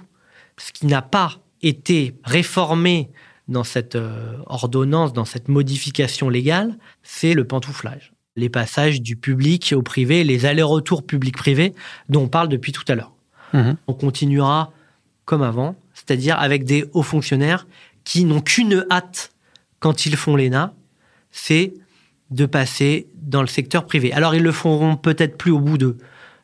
ce 0.58 0.72
qui 0.72 0.86
n'a 0.86 1.02
pas 1.02 1.40
été 1.62 2.16
réformé 2.24 3.10
dans 3.50 3.66
cette 3.66 3.96
euh, 3.96 4.38
ordonnance, 4.46 5.12
dans 5.12 5.26
cette 5.26 5.50
modification 5.50 6.30
légale, 6.30 6.78
c'est 7.04 7.34
le 7.34 7.44
pantouflage. 7.44 8.14
Les 8.36 8.50
passages 8.50 9.02
du 9.02 9.16
public 9.16 9.74
au 9.76 9.82
privé, 9.82 10.24
les 10.24 10.46
allers-retours 10.46 11.04
public-privé 11.06 11.74
dont 12.08 12.24
on 12.24 12.28
parle 12.28 12.48
depuis 12.50 12.72
tout 12.72 12.84
à 12.88 12.96
l'heure. 12.96 13.12
Mhm. 13.54 13.76
On 13.88 13.94
continuera 13.94 14.72
comme 15.26 15.42
avant, 15.42 15.76
c'est-à-dire 15.94 16.40
avec 16.40 16.64
des 16.64 16.86
hauts 16.94 17.04
fonctionnaires 17.04 17.68
qui 18.04 18.24
n'ont 18.26 18.42
qu'une 18.42 18.86
hâte 18.90 19.32
quand 19.80 20.06
ils 20.06 20.16
font 20.16 20.36
l'ENA, 20.36 20.74
c'est 21.32 21.74
de 22.32 22.46
passer 22.46 23.08
dans 23.22 23.42
le 23.42 23.48
secteur 23.48 23.86
privé. 23.86 24.12
Alors 24.14 24.36
ils 24.36 24.44
le 24.44 24.52
feront 24.52 24.96
peut-être 24.96 25.38
plus 25.38 25.52
au 25.52 25.60
bout 25.60 25.78
de, 25.78 25.98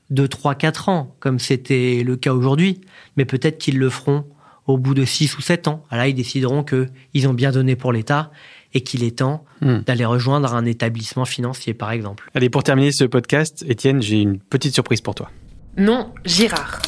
de 0.09 0.27
3, 0.27 0.55
4 0.55 0.89
ans, 0.89 1.15
comme 1.19 1.39
c'était 1.39 2.03
le 2.03 2.15
cas 2.15 2.33
aujourd'hui, 2.33 2.81
mais 3.17 3.25
peut-être 3.25 3.57
qu'ils 3.57 3.77
le 3.77 3.89
feront 3.89 4.25
au 4.67 4.77
bout 4.77 4.93
de 4.93 5.05
6 5.05 5.37
ou 5.37 5.41
7 5.41 5.67
ans. 5.67 5.83
Là, 5.91 6.07
ils 6.07 6.15
décideront 6.15 6.63
qu'ils 6.63 7.27
ont 7.27 7.33
bien 7.33 7.51
donné 7.51 7.75
pour 7.75 7.93
l'État 7.93 8.31
et 8.75 8.81
qu'il 8.81 9.03
est 9.03 9.17
temps 9.17 9.43
Hmm. 9.61 9.79
d'aller 9.79 10.05
rejoindre 10.05 10.53
un 10.53 10.65
établissement 10.65 11.25
financier, 11.25 11.73
par 11.73 11.89
exemple. 11.91 12.29
Allez, 12.35 12.49
pour 12.49 12.61
terminer 12.61 12.91
ce 12.91 13.05
podcast, 13.05 13.63
Étienne, 13.67 14.01
j'ai 14.01 14.19
une 14.21 14.37
petite 14.37 14.73
surprise 14.73 15.01
pour 15.01 15.15
toi. 15.15 15.31
Nom 15.77 16.11
Girard. 16.25 16.81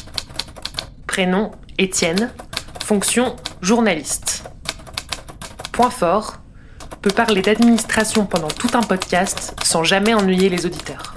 Prénom 1.06 1.50
Étienne. 1.78 2.30
Fonction 2.84 3.34
journaliste. 3.62 4.44
Point 5.72 5.90
fort 5.90 6.34
peut 7.02 7.10
parler 7.10 7.40
d'administration 7.42 8.26
pendant 8.26 8.48
tout 8.48 8.68
un 8.74 8.82
podcast 8.82 9.54
sans 9.64 9.82
jamais 9.82 10.14
ennuyer 10.14 10.48
les 10.50 10.66
auditeurs. 10.66 11.14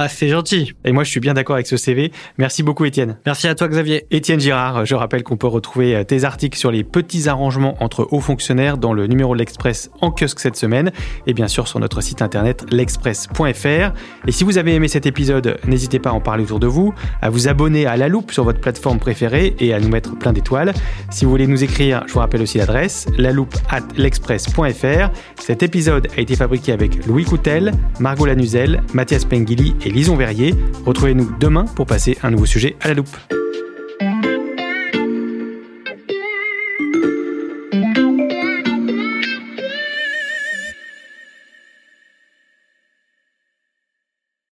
Ah, 0.00 0.06
c'est 0.06 0.28
gentil. 0.28 0.74
Et 0.84 0.92
moi, 0.92 1.02
je 1.02 1.10
suis 1.10 1.18
bien 1.18 1.34
d'accord 1.34 1.54
avec 1.54 1.66
ce 1.66 1.76
CV. 1.76 2.12
Merci 2.38 2.62
beaucoup, 2.62 2.84
Étienne. 2.84 3.16
Merci 3.26 3.48
à 3.48 3.56
toi, 3.56 3.66
Xavier. 3.66 4.06
Étienne 4.12 4.38
Girard, 4.38 4.86
je 4.86 4.94
rappelle 4.94 5.24
qu'on 5.24 5.36
peut 5.36 5.48
retrouver 5.48 5.96
euh, 5.96 6.04
tes 6.04 6.22
articles 6.22 6.56
sur 6.56 6.70
les 6.70 6.84
petits 6.84 7.28
arrangements 7.28 7.74
entre 7.82 8.06
hauts 8.12 8.20
fonctionnaires 8.20 8.78
dans 8.78 8.92
le 8.92 9.08
numéro 9.08 9.34
de 9.34 9.40
l'Express 9.40 9.90
en 10.00 10.12
kiosque 10.12 10.38
cette 10.38 10.54
semaine 10.54 10.92
et 11.26 11.34
bien 11.34 11.48
sûr 11.48 11.66
sur 11.66 11.80
notre 11.80 12.00
site 12.00 12.22
internet 12.22 12.64
l'express.fr. 12.70 13.92
Et 14.28 14.30
si 14.30 14.44
vous 14.44 14.56
avez 14.56 14.76
aimé 14.76 14.86
cet 14.86 15.04
épisode, 15.04 15.58
n'hésitez 15.66 15.98
pas 15.98 16.10
à 16.10 16.12
en 16.12 16.20
parler 16.20 16.44
autour 16.44 16.60
de 16.60 16.68
vous, 16.68 16.94
à 17.20 17.28
vous 17.28 17.48
abonner 17.48 17.86
à 17.86 17.96
La 17.96 18.06
Loupe 18.06 18.30
sur 18.30 18.44
votre 18.44 18.60
plateforme 18.60 19.00
préférée 19.00 19.56
et 19.58 19.74
à 19.74 19.80
nous 19.80 19.88
mettre 19.88 20.16
plein 20.16 20.32
d'étoiles. 20.32 20.74
Si 21.10 21.24
vous 21.24 21.32
voulez 21.32 21.48
nous 21.48 21.64
écrire, 21.64 22.04
je 22.06 22.12
vous 22.12 22.20
rappelle 22.20 22.42
aussi 22.42 22.58
l'adresse 22.58 23.08
laloupe 23.16 23.56
at 23.68 23.82
l'express.fr. 23.96 25.10
Cet 25.40 25.64
épisode 25.64 26.06
a 26.16 26.20
été 26.20 26.36
fabriqué 26.36 26.70
avec 26.70 27.04
Louis 27.04 27.24
Coutel, 27.24 27.72
Margot 27.98 28.26
Lanuzel, 28.26 28.80
Mathias 28.94 29.24
Pengili 29.24 29.74
et 29.88 29.90
Lison 29.90 30.16
Verrier. 30.16 30.54
Retrouvez-nous 30.84 31.30
demain 31.40 31.64
pour 31.64 31.86
passer 31.86 32.18
un 32.22 32.30
nouveau 32.30 32.46
sujet 32.46 32.76
à 32.80 32.88
la 32.88 32.94
loupe. 32.94 33.16